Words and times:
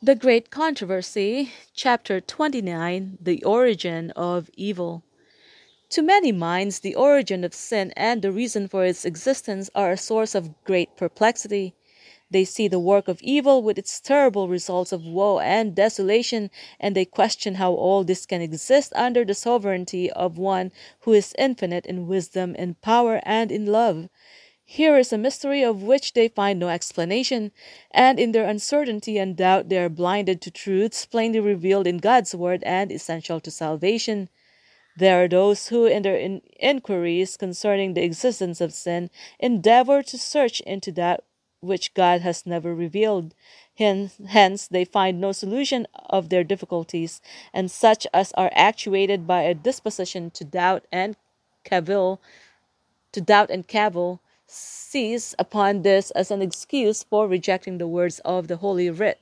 The 0.00 0.14
Great 0.14 0.52
Controversy, 0.52 1.50
Chapter 1.74 2.20
29 2.20 3.18
The 3.20 3.42
Origin 3.42 4.12
of 4.12 4.48
Evil. 4.54 5.02
To 5.90 6.02
many 6.02 6.30
minds, 6.30 6.78
the 6.78 6.94
origin 6.94 7.42
of 7.42 7.52
sin 7.52 7.92
and 7.96 8.22
the 8.22 8.30
reason 8.30 8.68
for 8.68 8.84
its 8.84 9.04
existence 9.04 9.70
are 9.74 9.90
a 9.90 9.96
source 9.96 10.36
of 10.36 10.54
great 10.62 10.96
perplexity. 10.96 11.74
They 12.30 12.44
see 12.44 12.68
the 12.68 12.78
work 12.78 13.08
of 13.08 13.20
evil 13.22 13.60
with 13.60 13.76
its 13.76 14.00
terrible 14.00 14.46
results 14.46 14.92
of 14.92 15.04
woe 15.04 15.40
and 15.40 15.74
desolation, 15.74 16.52
and 16.78 16.94
they 16.94 17.04
question 17.04 17.56
how 17.56 17.72
all 17.72 18.04
this 18.04 18.24
can 18.24 18.40
exist 18.40 18.92
under 18.94 19.24
the 19.24 19.34
sovereignty 19.34 20.12
of 20.12 20.38
one 20.38 20.70
who 21.00 21.12
is 21.12 21.34
infinite 21.36 21.86
in 21.86 22.06
wisdom, 22.06 22.54
in 22.54 22.74
power, 22.74 23.20
and 23.24 23.50
in 23.50 23.66
love. 23.66 24.08
Here 24.70 24.98
is 24.98 25.14
a 25.14 25.18
mystery 25.18 25.62
of 25.62 25.82
which 25.82 26.12
they 26.12 26.28
find 26.28 26.58
no 26.58 26.68
explanation, 26.68 27.52
and 27.90 28.20
in 28.20 28.32
their 28.32 28.46
uncertainty 28.46 29.16
and 29.16 29.34
doubt 29.34 29.70
they 29.70 29.78
are 29.78 29.88
blinded 29.88 30.42
to 30.42 30.50
truths 30.50 31.06
plainly 31.06 31.40
revealed 31.40 31.86
in 31.86 31.96
God's 31.96 32.34
word 32.34 32.62
and 32.64 32.92
essential 32.92 33.40
to 33.40 33.50
salvation. 33.50 34.28
There 34.94 35.24
are 35.24 35.26
those 35.26 35.68
who, 35.68 35.86
in 35.86 36.02
their 36.02 36.18
in- 36.18 36.42
inquiries 36.60 37.38
concerning 37.38 37.94
the 37.94 38.04
existence 38.04 38.60
of 38.60 38.74
sin, 38.74 39.08
endeavor 39.40 40.02
to 40.02 40.18
search 40.18 40.60
into 40.60 40.92
that 40.92 41.24
which 41.60 41.94
God 41.94 42.20
has 42.20 42.44
never 42.44 42.74
revealed. 42.74 43.34
Hence, 43.78 44.20
hence, 44.28 44.68
they 44.68 44.84
find 44.84 45.18
no 45.18 45.32
solution 45.32 45.86
of 46.10 46.28
their 46.28 46.44
difficulties, 46.44 47.22
and 47.54 47.70
such 47.70 48.06
as 48.12 48.32
are 48.32 48.50
actuated 48.52 49.26
by 49.26 49.44
a 49.44 49.54
disposition 49.54 50.30
to 50.32 50.44
doubt 50.44 50.84
and 50.92 51.16
cavil, 51.64 52.20
to 53.12 53.22
doubt 53.22 53.48
and 53.48 53.66
cavil, 53.66 54.20
seize 54.48 55.34
upon 55.38 55.82
this 55.82 56.10
as 56.12 56.30
an 56.30 56.42
excuse 56.42 57.02
for 57.02 57.28
rejecting 57.28 57.78
the 57.78 57.86
words 57.86 58.18
of 58.20 58.48
the 58.48 58.56
Holy 58.56 58.90
Writ. 58.90 59.20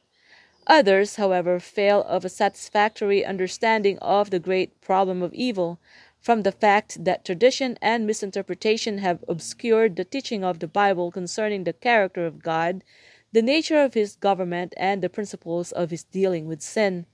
Others, 0.69 1.17
however, 1.17 1.61
fail 1.61 2.03
of 2.05 2.25
a 2.25 2.29
satisfactory 2.29 3.25
understanding 3.25 3.99
of 3.99 4.31
the 4.31 4.39
great 4.39 4.81
problem 4.81 5.23
of 5.23 5.35
evil, 5.35 5.79
from 6.21 6.43
the 6.43 6.53
fact 6.53 7.05
that 7.05 7.25
tradition 7.25 7.79
and 7.81 8.07
misinterpretation 8.07 8.99
have 8.99 9.25
obscured 9.29 9.95
the 9.95 10.05
teaching 10.05 10.43
of 10.43 10.59
the 10.59 10.67
Bible 10.67 11.11
concerning 11.11 11.65
the 11.65 11.73
character 11.73 12.27
of 12.27 12.43
God, 12.43 12.83
the 13.33 13.43
nature 13.43 13.79
of 13.79 13.95
his 13.95 14.17
government, 14.17 14.75
and 14.77 15.03
the 15.03 15.09
principles 15.09 15.71
of 15.73 15.91
his 15.91 16.03
dealing 16.03 16.47
with 16.47 16.63
sin. 16.63 17.07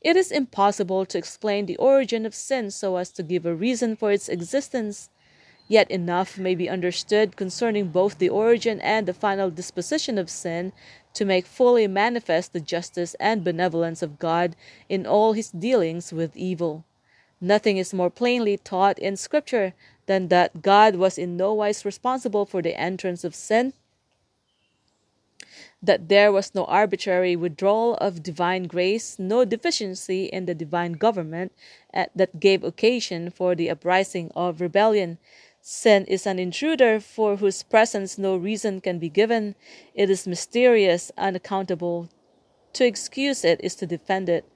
It 0.00 0.16
is 0.16 0.32
impossible 0.32 1.04
to 1.06 1.18
explain 1.18 1.66
the 1.66 1.76
origin 1.76 2.24
of 2.24 2.34
sin 2.34 2.70
so 2.70 2.96
as 2.96 3.10
to 3.12 3.22
give 3.22 3.44
a 3.44 3.54
reason 3.54 3.94
for 3.94 4.10
its 4.10 4.28
existence. 4.28 5.10
Yet 5.70 5.88
enough 5.88 6.36
may 6.36 6.56
be 6.56 6.68
understood 6.68 7.36
concerning 7.36 7.90
both 7.90 8.18
the 8.18 8.28
origin 8.28 8.80
and 8.80 9.06
the 9.06 9.14
final 9.14 9.50
disposition 9.50 10.18
of 10.18 10.28
sin 10.28 10.72
to 11.14 11.24
make 11.24 11.46
fully 11.46 11.86
manifest 11.86 12.52
the 12.52 12.58
justice 12.58 13.14
and 13.20 13.44
benevolence 13.44 14.02
of 14.02 14.18
God 14.18 14.56
in 14.88 15.06
all 15.06 15.32
his 15.32 15.52
dealings 15.52 16.12
with 16.12 16.36
evil. 16.36 16.82
Nothing 17.40 17.76
is 17.76 17.94
more 17.94 18.10
plainly 18.10 18.56
taught 18.56 18.98
in 18.98 19.16
Scripture 19.16 19.72
than 20.06 20.26
that 20.26 20.60
God 20.60 20.96
was 20.96 21.16
in 21.16 21.36
no 21.36 21.54
wise 21.54 21.84
responsible 21.84 22.46
for 22.46 22.60
the 22.62 22.74
entrance 22.74 23.22
of 23.22 23.36
sin, 23.36 23.72
that 25.80 26.08
there 26.08 26.32
was 26.32 26.52
no 26.52 26.64
arbitrary 26.64 27.36
withdrawal 27.36 27.94
of 27.98 28.24
divine 28.24 28.64
grace, 28.64 29.20
no 29.20 29.44
deficiency 29.44 30.24
in 30.24 30.46
the 30.46 30.54
divine 30.54 30.94
government 30.94 31.52
that 31.94 32.40
gave 32.40 32.64
occasion 32.64 33.30
for 33.30 33.54
the 33.54 33.70
uprising 33.70 34.32
of 34.34 34.60
rebellion 34.60 35.18
Sin 35.62 36.06
is 36.06 36.26
an 36.26 36.38
intruder 36.38 36.98
for 37.00 37.36
whose 37.36 37.62
presence 37.62 38.16
no 38.16 38.34
reason 38.34 38.80
can 38.80 38.98
be 38.98 39.10
given. 39.10 39.54
It 39.94 40.08
is 40.08 40.26
mysterious, 40.26 41.12
unaccountable. 41.18 42.08
To 42.72 42.86
excuse 42.86 43.44
it 43.44 43.60
is 43.62 43.74
to 43.76 43.86
defend 43.86 44.30
it. 44.30 44.46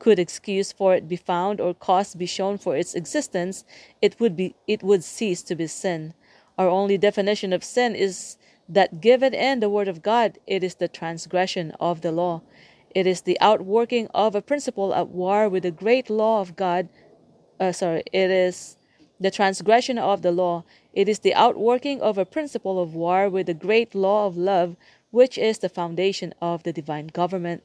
Could 0.00 0.18
excuse 0.18 0.72
for 0.72 0.94
it 0.96 1.08
be 1.08 1.16
found 1.16 1.60
or 1.60 1.74
cause 1.74 2.14
be 2.14 2.26
shown 2.26 2.58
for 2.58 2.76
its 2.76 2.94
existence, 2.94 3.64
it 4.02 4.18
would 4.18 4.36
be 4.36 4.56
it 4.66 4.82
would 4.82 5.04
cease 5.04 5.42
to 5.44 5.54
be 5.54 5.66
sin. 5.68 6.14
Our 6.56 6.68
only 6.68 6.98
definition 6.98 7.52
of 7.52 7.62
sin 7.62 7.94
is 7.94 8.36
that 8.68 9.00
given 9.00 9.34
in 9.34 9.60
the 9.60 9.70
word 9.70 9.86
of 9.88 10.02
God, 10.02 10.38
it 10.46 10.64
is 10.64 10.76
the 10.76 10.88
transgression 10.88 11.72
of 11.78 12.00
the 12.00 12.10
law. 12.12 12.42
It 12.94 13.06
is 13.06 13.22
the 13.22 13.40
outworking 13.40 14.08
of 14.14 14.34
a 14.34 14.42
principle 14.42 14.94
at 14.94 15.08
war 15.08 15.48
with 15.48 15.62
the 15.62 15.70
great 15.70 16.10
law 16.10 16.40
of 16.40 16.56
God. 16.56 16.88
Uh, 17.60 17.72
sorry, 17.72 18.02
it 18.12 18.30
is 18.30 18.77
the 19.20 19.30
transgression 19.30 19.98
of 19.98 20.22
the 20.22 20.32
law. 20.32 20.64
It 20.92 21.08
is 21.08 21.20
the 21.20 21.34
outworking 21.34 22.00
of 22.00 22.18
a 22.18 22.24
principle 22.24 22.80
of 22.80 22.94
war 22.94 23.28
with 23.28 23.46
the 23.46 23.54
great 23.54 23.94
law 23.94 24.26
of 24.26 24.36
love, 24.36 24.76
which 25.10 25.36
is 25.38 25.58
the 25.58 25.68
foundation 25.68 26.34
of 26.40 26.62
the 26.62 26.72
divine 26.72 27.08
government. 27.08 27.62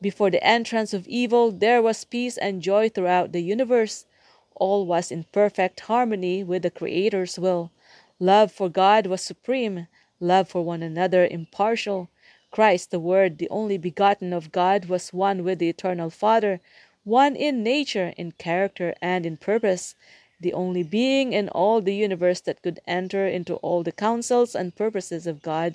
Before 0.00 0.30
the 0.30 0.44
entrance 0.44 0.92
of 0.92 1.08
evil, 1.08 1.50
there 1.50 1.80
was 1.80 2.04
peace 2.04 2.36
and 2.36 2.62
joy 2.62 2.88
throughout 2.88 3.32
the 3.32 3.40
universe. 3.40 4.06
All 4.54 4.86
was 4.86 5.10
in 5.10 5.24
perfect 5.32 5.80
harmony 5.80 6.44
with 6.44 6.62
the 6.62 6.70
Creator's 6.70 7.38
will. 7.38 7.72
Love 8.20 8.52
for 8.52 8.68
God 8.68 9.06
was 9.06 9.22
supreme, 9.22 9.88
love 10.20 10.48
for 10.48 10.62
one 10.62 10.82
another 10.82 11.26
impartial. 11.26 12.08
Christ, 12.50 12.92
the 12.92 13.00
Word, 13.00 13.38
the 13.38 13.48
only 13.50 13.78
begotten 13.78 14.32
of 14.32 14.52
God, 14.52 14.84
was 14.84 15.12
one 15.12 15.42
with 15.42 15.58
the 15.58 15.68
eternal 15.68 16.10
Father, 16.10 16.60
one 17.02 17.34
in 17.34 17.62
nature, 17.62 18.14
in 18.16 18.32
character, 18.32 18.94
and 19.02 19.26
in 19.26 19.36
purpose 19.36 19.96
the 20.44 20.52
only 20.52 20.82
being 20.82 21.32
in 21.32 21.48
all 21.48 21.80
the 21.80 21.94
universe 21.94 22.40
that 22.42 22.60
could 22.60 22.78
enter 22.86 23.26
into 23.26 23.54
all 23.56 23.82
the 23.82 23.90
counsels 23.90 24.54
and 24.54 24.76
purposes 24.76 25.26
of 25.26 25.40
God, 25.42 25.74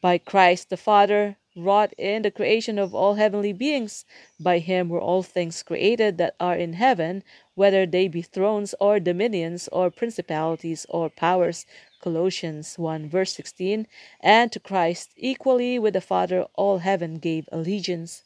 by 0.00 0.18
Christ 0.18 0.68
the 0.68 0.76
Father, 0.76 1.36
wrought 1.56 1.92
in 1.96 2.22
the 2.22 2.30
creation 2.32 2.76
of 2.76 2.92
all 2.92 3.14
heavenly 3.14 3.52
beings. 3.52 4.04
By 4.40 4.58
him 4.58 4.88
were 4.88 5.00
all 5.00 5.22
things 5.22 5.62
created 5.62 6.18
that 6.18 6.34
are 6.40 6.56
in 6.56 6.72
heaven, 6.72 7.22
whether 7.54 7.86
they 7.86 8.08
be 8.08 8.22
thrones 8.22 8.74
or 8.80 8.98
dominions 8.98 9.68
or 9.68 9.92
principalities 9.92 10.84
or 10.88 11.08
powers. 11.08 11.64
Colossians 12.00 12.78
1 12.78 13.08
verse 13.08 13.32
16. 13.34 13.86
And 14.20 14.50
to 14.50 14.58
Christ, 14.58 15.10
equally 15.16 15.78
with 15.78 15.94
the 15.94 16.00
Father, 16.00 16.46
all 16.54 16.78
heaven 16.78 17.18
gave 17.18 17.48
allegiance 17.52 18.24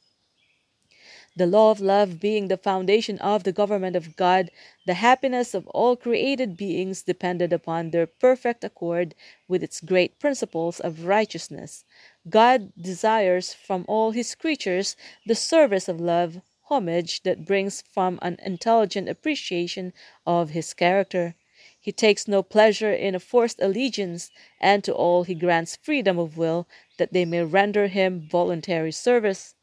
the 1.36 1.46
law 1.46 1.70
of 1.72 1.80
love 1.80 2.20
being 2.20 2.46
the 2.46 2.56
foundation 2.56 3.18
of 3.18 3.42
the 3.42 3.52
government 3.52 3.96
of 3.96 4.14
God, 4.14 4.50
the 4.86 4.94
happiness 4.94 5.52
of 5.52 5.66
all 5.68 5.96
created 5.96 6.56
beings 6.56 7.02
depended 7.02 7.52
upon 7.52 7.90
their 7.90 8.06
perfect 8.06 8.62
accord 8.62 9.14
with 9.48 9.62
its 9.62 9.80
great 9.80 10.20
principles 10.20 10.78
of 10.78 11.06
righteousness. 11.06 11.84
God 12.28 12.72
desires 12.80 13.52
from 13.52 13.84
all 13.88 14.12
his 14.12 14.34
creatures 14.34 14.96
the 15.26 15.34
service 15.34 15.88
of 15.88 16.00
love, 16.00 16.40
homage 16.68 17.22
that 17.24 17.44
brings 17.44 17.82
from 17.82 18.18
an 18.22 18.38
intelligent 18.44 19.08
appreciation 19.08 19.92
of 20.26 20.50
his 20.50 20.72
character. 20.72 21.34
He 21.80 21.92
takes 21.92 22.28
no 22.28 22.42
pleasure 22.42 22.92
in 22.92 23.14
a 23.14 23.20
forced 23.20 23.60
allegiance, 23.60 24.30
and 24.60 24.82
to 24.84 24.94
all 24.94 25.24
he 25.24 25.34
grants 25.34 25.76
freedom 25.76 26.18
of 26.18 26.36
will 26.36 26.66
that 26.96 27.12
they 27.12 27.24
may 27.24 27.42
render 27.42 27.88
him 27.88 28.26
voluntary 28.30 28.92
service. 28.92 29.54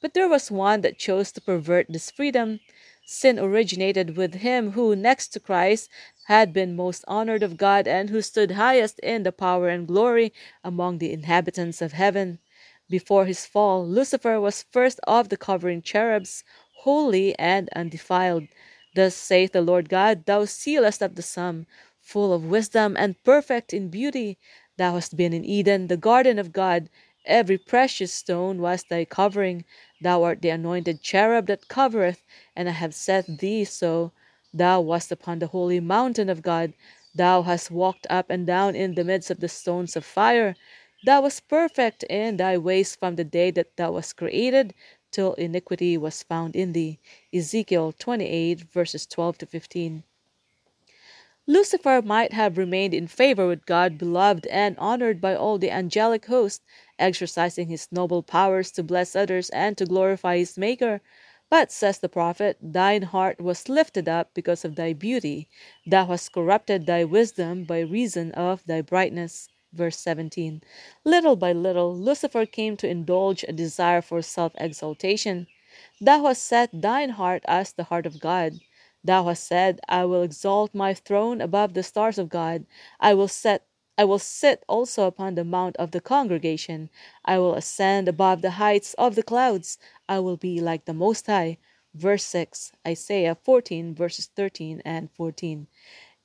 But 0.00 0.14
there 0.14 0.28
was 0.28 0.50
one 0.50 0.82
that 0.82 0.98
chose 0.98 1.32
to 1.32 1.40
pervert 1.40 1.86
this 1.88 2.10
freedom. 2.10 2.60
Sin 3.04 3.38
originated 3.38 4.16
with 4.16 4.34
him 4.36 4.72
who, 4.72 4.96
next 4.96 5.28
to 5.28 5.40
Christ, 5.40 5.88
had 6.26 6.52
been 6.52 6.76
most 6.76 7.04
honored 7.06 7.42
of 7.42 7.56
God 7.56 7.86
and 7.86 8.10
who 8.10 8.20
stood 8.20 8.52
highest 8.52 8.98
in 9.00 9.22
the 9.22 9.32
power 9.32 9.68
and 9.68 9.86
glory 9.86 10.32
among 10.64 10.98
the 10.98 11.12
inhabitants 11.12 11.80
of 11.80 11.92
heaven. 11.92 12.40
Before 12.90 13.26
his 13.26 13.46
fall, 13.46 13.86
Lucifer 13.86 14.40
was 14.40 14.64
first 14.70 15.00
of 15.06 15.28
the 15.28 15.36
covering 15.36 15.82
cherubs, 15.82 16.44
holy 16.78 17.36
and 17.38 17.68
undefiled. 17.74 18.48
Thus 18.94 19.14
saith 19.14 19.52
the 19.52 19.60
Lord 19.60 19.88
God, 19.88 20.26
Thou 20.26 20.44
sealest 20.44 21.02
up 21.02 21.14
the 21.14 21.22
sum, 21.22 21.66
full 22.00 22.32
of 22.32 22.44
wisdom 22.44 22.96
and 22.96 23.22
perfect 23.24 23.72
in 23.72 23.88
beauty. 23.88 24.38
Thou 24.76 24.94
hast 24.94 25.16
been 25.16 25.32
in 25.32 25.44
Eden, 25.44 25.86
the 25.88 25.96
garden 25.96 26.38
of 26.38 26.52
God. 26.52 26.88
Every 27.26 27.58
precious 27.58 28.12
stone 28.12 28.60
was 28.60 28.84
thy 28.84 29.04
covering. 29.04 29.64
Thou 30.00 30.22
art 30.22 30.42
the 30.42 30.48
anointed 30.50 31.02
cherub 31.02 31.46
that 31.48 31.68
covereth, 31.68 32.22
and 32.54 32.68
I 32.68 32.72
have 32.72 32.94
set 32.94 33.26
thee 33.38 33.64
so. 33.64 34.12
Thou 34.54 34.80
wast 34.80 35.12
upon 35.12 35.40
the 35.40 35.48
holy 35.48 35.80
mountain 35.80 36.30
of 36.30 36.42
God. 36.42 36.72
Thou 37.14 37.42
hast 37.42 37.70
walked 37.70 38.06
up 38.08 38.30
and 38.30 38.46
down 38.46 38.76
in 38.76 38.94
the 38.94 39.04
midst 39.04 39.30
of 39.30 39.40
the 39.40 39.48
stones 39.48 39.96
of 39.96 40.04
fire. 40.04 40.56
Thou 41.04 41.22
wast 41.22 41.48
perfect 41.48 42.04
in 42.04 42.36
thy 42.36 42.58
ways 42.58 42.96
from 42.96 43.16
the 43.16 43.24
day 43.24 43.50
that 43.50 43.76
thou 43.76 43.92
wast 43.92 44.16
created 44.16 44.72
till 45.10 45.34
iniquity 45.34 45.98
was 45.98 46.22
found 46.22 46.54
in 46.56 46.72
thee. 46.72 47.00
Ezekiel 47.34 47.92
28, 47.92 48.60
verses 48.72 49.06
12 49.06 49.38
to 49.38 49.46
15. 49.46 50.04
Lucifer 51.46 52.02
might 52.02 52.32
have 52.32 52.58
remained 52.58 52.92
in 52.94 53.06
favor 53.06 53.46
with 53.46 53.66
God, 53.66 53.98
beloved 53.98 54.46
and 54.48 54.76
honored 54.78 55.20
by 55.20 55.34
all 55.34 55.58
the 55.58 55.70
angelic 55.70 56.26
host, 56.26 56.62
exercising 56.98 57.68
his 57.68 57.88
noble 57.90 58.22
powers 58.22 58.70
to 58.72 58.82
bless 58.82 59.14
others 59.16 59.50
and 59.50 59.78
to 59.78 59.86
glorify 59.86 60.38
his 60.38 60.58
Maker. 60.58 61.00
But, 61.48 61.70
says 61.70 61.98
the 61.98 62.08
prophet, 62.08 62.58
thine 62.60 63.02
heart 63.02 63.40
was 63.40 63.68
lifted 63.68 64.08
up 64.08 64.34
because 64.34 64.64
of 64.64 64.74
thy 64.74 64.92
beauty. 64.92 65.48
Thou 65.86 66.06
hast 66.06 66.32
corrupted 66.32 66.86
thy 66.86 67.04
wisdom 67.04 67.64
by 67.64 67.80
reason 67.80 68.32
of 68.32 68.64
thy 68.66 68.80
brightness. 68.80 69.48
verse 69.72 69.98
17. 69.98 70.62
Little 71.04 71.36
by 71.36 71.52
little, 71.52 71.96
Lucifer 71.96 72.46
came 72.46 72.76
to 72.78 72.88
indulge 72.88 73.44
a 73.44 73.52
desire 73.52 74.02
for 74.02 74.20
self 74.22 74.52
exaltation. 74.58 75.46
Thou 76.00 76.24
hast 76.24 76.44
set 76.44 76.70
thine 76.72 77.10
heart 77.10 77.44
as 77.46 77.72
the 77.72 77.84
heart 77.84 78.06
of 78.06 78.18
God. 78.18 78.54
Thou 79.06 79.24
hast 79.28 79.44
said, 79.44 79.80
I 79.88 80.04
will 80.04 80.22
exalt 80.22 80.74
my 80.74 80.92
throne 80.92 81.40
above 81.40 81.74
the 81.74 81.84
stars 81.84 82.18
of 82.18 82.28
God. 82.28 82.66
I 82.98 83.14
will 83.14 83.28
set 83.28 83.66
I 83.96 84.04
will 84.04 84.18
sit 84.18 84.64
also 84.68 85.06
upon 85.06 85.36
the 85.36 85.44
mount 85.44 85.76
of 85.76 85.92
the 85.92 86.00
congregation. 86.00 86.90
I 87.24 87.38
will 87.38 87.54
ascend 87.54 88.08
above 88.08 88.42
the 88.42 88.58
heights 88.62 88.94
of 88.94 89.14
the 89.14 89.22
clouds. 89.22 89.78
I 90.08 90.18
will 90.18 90.36
be 90.36 90.60
like 90.60 90.84
the 90.84 90.92
Most 90.92 91.26
High. 91.28 91.58
Verse 91.94 92.24
6, 92.24 92.72
Isaiah 92.86 93.36
14, 93.36 93.94
verses 93.94 94.26
13 94.26 94.82
and 94.84 95.10
14. 95.12 95.66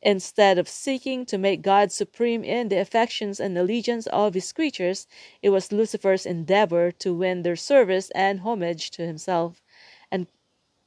Instead 0.01 0.57
of 0.57 0.67
seeking 0.67 1.25
to 1.27 1.37
make 1.37 1.61
God 1.61 1.91
supreme 1.91 2.43
in 2.43 2.69
the 2.69 2.79
affections 2.79 3.39
and 3.39 3.55
allegiance 3.57 4.07
of 4.07 4.33
his 4.33 4.51
creatures, 4.51 5.07
it 5.43 5.51
was 5.51 5.71
Lucifer's 5.71 6.25
endeavor 6.25 6.91
to 6.91 7.13
win 7.13 7.43
their 7.43 7.55
service 7.55 8.09
and 8.15 8.39
homage 8.39 8.89
to 8.91 9.05
himself, 9.05 9.61
and 10.11 10.27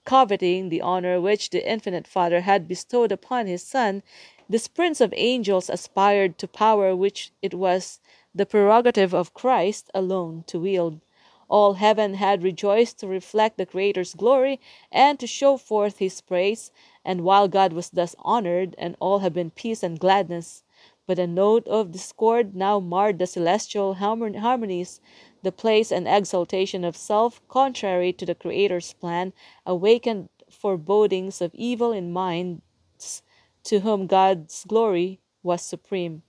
coveting 0.05 0.69
the 0.69 0.81
honor 0.81 1.21
which 1.21 1.51
the 1.51 1.69
infinite 1.69 2.07
Father 2.07 2.43
had 2.43 2.69
bestowed 2.69 3.11
upon 3.11 3.47
his 3.47 3.63
Son, 3.63 4.03
this 4.49 4.69
prince 4.69 5.01
of 5.01 5.15
angels 5.17 5.71
aspired 5.71 6.37
to 6.39 6.47
power 6.47 6.95
which 6.95 7.33
it 7.41 7.55
was 7.55 8.01
the 8.35 8.45
prerogative 8.45 9.15
of 9.15 9.33
Christ 9.33 9.91
alone 9.95 10.45
to 10.49 10.59
wield. 10.61 11.01
All 11.49 11.75
heaven 11.75 12.15
had 12.15 12.43
rejoiced 12.43 12.99
to 12.99 13.07
reflect 13.07 13.59
the 13.59 13.67
Creator's 13.67 14.15
glory 14.15 14.61
and 14.91 15.21
to 15.21 15.27
show 15.27 15.57
forth 15.57 15.99
his 15.99 16.21
praise, 16.21 16.73
and 17.05 17.23
while 17.23 17.49
God 17.49 17.73
was 17.73 17.91
thus 17.91 18.17
honored, 18.19 18.75
and 18.79 18.97
all 18.99 19.21
had 19.21 19.33
been 19.33 19.51
peace 19.51 19.83
and 19.83 20.01
gladness. 20.01 20.65
But 21.07 21.19
a 21.19 21.27
note 21.27 21.69
of 21.69 21.93
discord 21.93 22.57
now 22.57 22.81
marred 22.81 23.19
the 23.19 23.27
celestial 23.27 23.95
harmonies. 23.95 25.01
The 25.45 25.53
place 25.53 25.93
and 25.93 26.09
exaltation 26.09 26.85
of 26.85 26.97
self, 26.97 27.47
contrary 27.49 28.15
to 28.15 28.25
the 28.25 28.35
Creator's 28.35 28.95
plan, 28.95 29.35
awakened 29.67 30.31
forebodings 30.49 31.43
of 31.43 31.55
evil 31.55 31.93
in 31.93 32.15
minds 32.15 33.23
to 33.65 33.81
whom 33.81 34.07
God's 34.07 34.65
glory 34.65 35.21
was 35.43 35.61
supreme. 35.61 36.23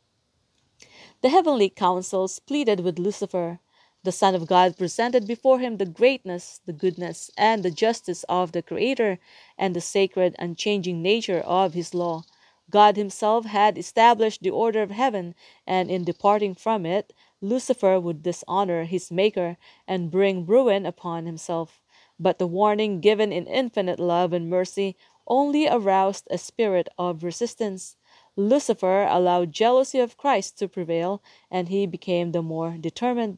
The 1.22 1.30
heavenly 1.30 1.70
councils 1.70 2.40
pleaded 2.40 2.82
with 2.82 3.00
Lucifer. 3.00 3.62
The 4.04 4.12
Son 4.12 4.36
of 4.36 4.48
God 4.48 4.78
presented 4.78 5.26
before 5.26 5.60
him 5.60 5.78
the 5.78 5.86
greatness, 5.86 6.60
the 6.66 6.74
goodness, 6.74 7.32
and 7.38 7.64
the 7.64 7.72
justice 7.72 8.26
of 8.28 8.52
the 8.52 8.62
Creator, 8.62 9.20
and 9.58 9.74
the 9.74 9.80
sacred, 9.80 10.36
unchanging 10.38 11.02
nature 11.02 11.40
of 11.40 11.74
his 11.74 11.94
law. 11.94 12.24
God 12.70 12.98
himself 12.98 13.46
had 13.46 13.78
established 13.78 14.44
the 14.44 14.50
order 14.50 14.82
of 14.82 14.92
heaven, 14.92 15.36
and 15.66 15.90
in 15.90 16.04
departing 16.04 16.54
from 16.54 16.86
it, 16.86 17.14
Lucifer 17.42 18.00
would 18.00 18.24
dishonor 18.24 18.86
his 18.86 19.12
Maker 19.12 19.58
and 19.88 20.12
bring 20.12 20.46
ruin 20.46 20.86
upon 20.86 21.26
himself. 21.26 21.82
But 22.20 22.40
the 22.40 22.48
warning 22.48 23.02
given 23.02 23.32
in 23.32 23.46
infinite 23.48 24.00
love 24.00 24.32
and 24.34 24.50
mercy 24.50 24.96
only 25.28 25.68
aroused 25.68 26.28
a 26.30 26.38
spirit 26.38 26.88
of 26.98 27.24
resistance. 27.24 27.98
Lucifer 28.36 29.04
allowed 29.04 29.52
jealousy 29.52 30.00
of 30.00 30.18
Christ 30.18 30.58
to 30.60 30.68
prevail, 30.68 31.22
and 31.52 31.70
he 31.70 31.86
became 31.86 32.32
the 32.32 32.42
more 32.42 32.78
determined. 32.80 33.38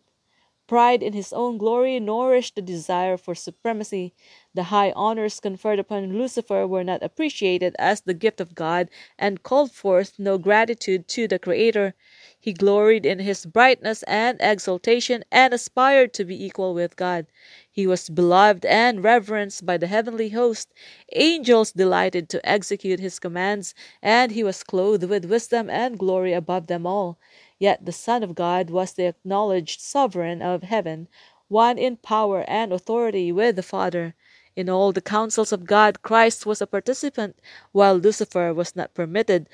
Pride 0.68 1.02
in 1.02 1.14
his 1.14 1.32
own 1.34 1.58
glory 1.58 2.00
nourished 2.00 2.56
the 2.56 2.62
desire 2.62 3.18
for 3.18 3.34
supremacy. 3.34 4.14
The 4.54 4.64
high 4.64 4.92
honors 4.92 5.40
conferred 5.40 5.80
upon 5.80 6.18
Lucifer 6.18 6.68
were 6.68 6.84
not 6.84 7.02
appreciated 7.02 7.76
as 7.80 8.02
the 8.02 8.14
gift 8.14 8.40
of 8.42 8.54
God 8.54 8.90
and 9.18 9.42
called 9.44 9.72
forth 9.72 10.20
no 10.20 10.38
gratitude 10.38 11.08
to 11.10 11.28
the 11.28 11.40
Creator. 11.40 11.96
He 12.40 12.54
gloried 12.54 13.06
in 13.06 13.20
his 13.20 13.46
brightness 13.46 14.04
and 14.04 14.38
exaltation 14.42 15.24
and 15.32 15.54
aspired 15.54 16.14
to 16.16 16.26
be 16.26 16.46
equal 16.46 16.74
with 16.74 16.96
God. 16.96 17.28
He 17.72 17.88
was 17.88 18.10
beloved 18.10 18.66
and 18.66 19.04
reverenced 19.04 19.66
by 19.66 19.78
the 19.78 19.88
heavenly 19.88 20.30
host. 20.30 20.74
Angels 21.14 21.72
delighted 21.72 22.28
to 22.30 22.50
execute 22.50 23.00
his 23.00 23.20
commands, 23.20 23.74
and 24.02 24.32
he 24.34 24.44
was 24.44 24.64
clothed 24.64 25.06
with 25.06 25.26
wisdom 25.26 25.70
and 25.70 25.98
glory 25.98 26.34
above 26.34 26.68
them 26.68 26.86
all. 26.86 27.18
Yet 27.60 27.86
the 27.86 27.92
Son 27.92 28.24
of 28.24 28.36
God 28.36 28.70
was 28.70 28.94
the 28.94 29.08
acknowledged 29.08 29.82
sovereign 29.82 30.42
of 30.42 30.64
heaven, 30.64 31.08
one 31.48 31.78
in 31.78 31.98
power 31.98 32.44
and 32.48 32.72
authority 32.72 33.32
with 33.32 33.56
the 33.56 33.64
Father. 33.64 34.16
In 34.56 34.70
all 34.70 34.92
the 34.92 35.02
counsels 35.02 35.52
of 35.52 35.66
God, 35.66 36.02
Christ 36.02 36.46
was 36.46 36.62
a 36.62 36.68
participant, 36.68 37.40
while 37.72 37.96
Lucifer 37.96 38.54
was 38.54 38.76
not 38.76 38.94
permitted 38.94 39.50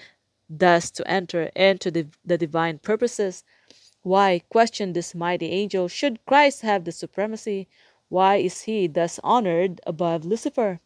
thus 0.50 0.92
to 0.92 1.08
enter 1.08 1.44
into 1.56 1.92
the, 1.92 2.08
the 2.26 2.38
divine 2.38 2.80
purposes. 2.80 3.44
Why, 4.02 4.44
questioned 4.50 4.96
this 4.96 5.16
mighty 5.16 5.50
angel, 5.50 5.88
should 5.88 6.26
Christ 6.26 6.62
have 6.62 6.84
the 6.84 6.92
supremacy? 6.92 7.68
Why 8.10 8.36
is 8.38 8.64
he 8.64 8.88
thus 8.88 9.20
honored 9.24 9.80
above 9.88 10.26
Lucifer? 10.26 10.82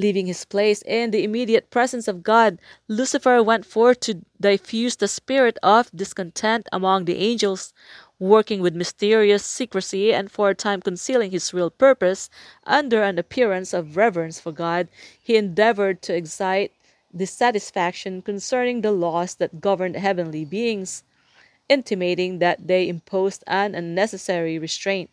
Leaving 0.00 0.26
his 0.26 0.44
place 0.44 0.80
in 0.82 1.10
the 1.10 1.24
immediate 1.24 1.70
presence 1.70 2.06
of 2.06 2.22
God, 2.22 2.60
Lucifer 2.86 3.42
went 3.42 3.66
forth 3.66 3.98
to 3.98 4.22
diffuse 4.40 4.94
the 4.94 5.08
spirit 5.08 5.58
of 5.60 5.90
discontent 5.90 6.68
among 6.72 7.04
the 7.04 7.16
angels, 7.18 7.74
working 8.20 8.60
with 8.60 8.76
mysterious 8.76 9.44
secrecy 9.44 10.14
and 10.14 10.30
for 10.30 10.50
a 10.50 10.54
time 10.54 10.80
concealing 10.80 11.32
his 11.32 11.52
real 11.52 11.68
purpose 11.68 12.30
under 12.64 13.02
an 13.02 13.18
appearance 13.18 13.74
of 13.74 13.96
reverence 13.96 14.38
for 14.38 14.52
God. 14.52 14.86
He 15.20 15.36
endeavored 15.36 16.00
to 16.02 16.14
excite 16.14 16.70
dissatisfaction 17.14 18.22
concerning 18.22 18.82
the 18.82 18.92
laws 18.92 19.34
that 19.36 19.60
governed 19.60 19.96
heavenly 19.96 20.44
beings, 20.44 21.02
intimating 21.68 22.38
that 22.38 22.68
they 22.68 22.88
imposed 22.88 23.42
an 23.48 23.74
unnecessary 23.74 24.60
restraint. 24.60 25.10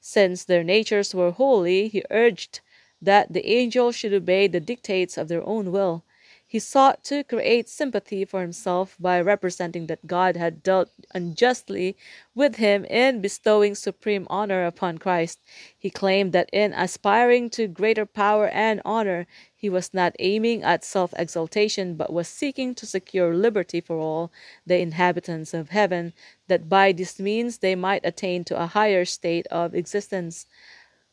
Since 0.00 0.44
their 0.44 0.62
natures 0.62 1.12
were 1.12 1.32
holy, 1.32 1.88
he 1.88 2.04
urged 2.08 2.60
that 3.00 3.32
the 3.32 3.46
angels 3.46 3.94
should 3.96 4.12
obey 4.14 4.46
the 4.46 4.60
dictates 4.60 5.16
of 5.16 5.28
their 5.28 5.46
own 5.46 5.72
will. 5.72 6.04
He 6.50 6.58
sought 6.60 7.04
to 7.04 7.24
create 7.24 7.68
sympathy 7.68 8.24
for 8.24 8.40
himself 8.40 8.96
by 8.98 9.20
representing 9.20 9.86
that 9.88 10.06
God 10.06 10.34
had 10.34 10.62
dealt 10.62 10.88
unjustly 11.14 11.94
with 12.34 12.56
him 12.56 12.86
in 12.86 13.20
bestowing 13.20 13.74
supreme 13.74 14.26
honor 14.30 14.64
upon 14.64 14.96
Christ. 14.96 15.40
He 15.78 15.90
claimed 15.90 16.32
that 16.32 16.48
in 16.50 16.72
aspiring 16.72 17.50
to 17.50 17.66
greater 17.68 18.06
power 18.06 18.48
and 18.48 18.80
honor, 18.82 19.26
he 19.54 19.68
was 19.68 19.92
not 19.92 20.16
aiming 20.18 20.62
at 20.62 20.84
self 20.84 21.12
exaltation, 21.18 21.96
but 21.96 22.10
was 22.14 22.28
seeking 22.28 22.74
to 22.76 22.86
secure 22.86 23.34
liberty 23.34 23.82
for 23.82 23.98
all 23.98 24.32
the 24.66 24.78
inhabitants 24.78 25.52
of 25.52 25.68
heaven, 25.68 26.14
that 26.46 26.66
by 26.66 26.92
this 26.92 27.20
means 27.20 27.58
they 27.58 27.74
might 27.74 28.06
attain 28.06 28.42
to 28.44 28.58
a 28.58 28.66
higher 28.68 29.04
state 29.04 29.46
of 29.48 29.74
existence. 29.74 30.46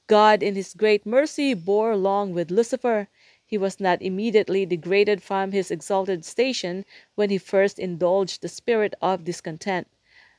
God, 0.07 0.44
in 0.44 0.56
his 0.56 0.75
great 0.75 1.06
mercy, 1.06 1.56
bore 1.56 1.96
long 1.98 2.34
with 2.34 2.51
Lucifer. 2.51 3.08
He 3.44 3.58
was 3.58 3.80
not 3.80 4.01
immediately 4.01 4.65
degraded 4.65 5.24
from 5.24 5.51
his 5.51 5.72
exalted 5.72 6.24
station 6.24 6.86
when 7.15 7.30
he 7.30 7.38
first 7.38 7.80
indulged 7.80 8.41
the 8.41 8.48
spirit 8.48 8.94
of 9.01 9.24
discontent, 9.24 9.88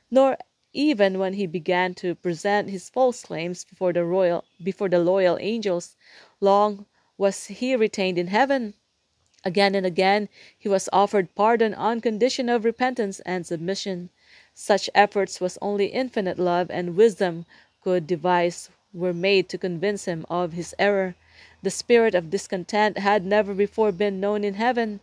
nor 0.09 0.37
even 0.71 1.19
when 1.19 1.33
he 1.33 1.47
began 1.47 1.93
to 1.95 2.15
present 2.15 2.69
his 2.69 2.89
false 2.89 3.23
claims 3.23 3.65
before 3.65 3.91
the 3.91 4.05
royal 4.05 4.45
before 4.63 4.87
the 4.87 4.99
loyal 4.99 5.37
angels. 5.41 5.97
Long 6.39 6.85
was 7.17 7.47
he 7.47 7.75
retained 7.75 8.17
in 8.17 8.27
heaven. 8.27 8.73
Again 9.43 9.75
and 9.75 9.85
again 9.85 10.29
he 10.57 10.69
was 10.69 10.87
offered 10.93 11.35
pardon 11.35 11.73
on 11.73 11.99
condition 11.99 12.47
of 12.47 12.63
repentance 12.63 13.19
and 13.21 13.45
submission. 13.45 14.11
Such 14.53 14.89
efforts 14.95 15.41
was 15.41 15.57
only 15.61 15.87
infinite 15.87 16.39
love 16.39 16.69
and 16.69 16.95
wisdom 16.95 17.45
could 17.81 18.07
devise 18.07 18.69
were 18.93 19.13
made 19.13 19.49
to 19.49 19.57
convince 19.57 20.05
him 20.05 20.25
of 20.29 20.53
his 20.53 20.73
error. 20.79 21.15
The 21.61 21.69
spirit 21.69 22.15
of 22.15 22.29
discontent 22.29 22.97
had 22.97 23.25
never 23.25 23.53
before 23.53 23.91
been 23.91 24.19
known 24.19 24.43
in 24.43 24.53
heaven. 24.53 24.99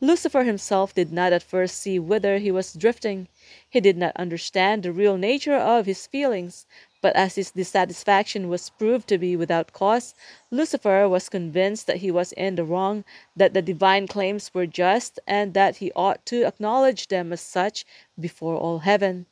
Lucifer 0.00 0.44
himself 0.44 0.94
did 0.94 1.12
not 1.12 1.32
at 1.32 1.42
first 1.42 1.76
see 1.76 1.98
whither 1.98 2.38
he 2.38 2.50
was 2.50 2.72
drifting. 2.72 3.28
He 3.68 3.80
did 3.80 3.96
not 3.96 4.16
understand 4.16 4.82
the 4.82 4.92
real 4.92 5.16
nature 5.16 5.56
of 5.56 5.86
his 5.86 6.06
feelings, 6.06 6.66
but 7.00 7.14
as 7.14 7.36
his 7.36 7.52
dissatisfaction 7.52 8.48
was 8.48 8.70
proved 8.70 9.08
to 9.08 9.18
be 9.18 9.36
without 9.36 9.72
cause, 9.72 10.14
Lucifer 10.50 11.08
was 11.08 11.28
convinced 11.28 11.86
that 11.86 11.98
he 11.98 12.10
was 12.10 12.32
in 12.32 12.56
the 12.56 12.64
wrong, 12.64 13.04
that 13.36 13.54
the 13.54 13.62
divine 13.62 14.08
claims 14.08 14.52
were 14.52 14.66
just, 14.66 15.20
and 15.26 15.54
that 15.54 15.76
he 15.76 15.92
ought 15.94 16.26
to 16.26 16.44
acknowledge 16.44 17.06
them 17.06 17.32
as 17.32 17.40
such 17.40 17.86
before 18.18 18.56
all 18.56 18.80
heaven. 18.80 19.26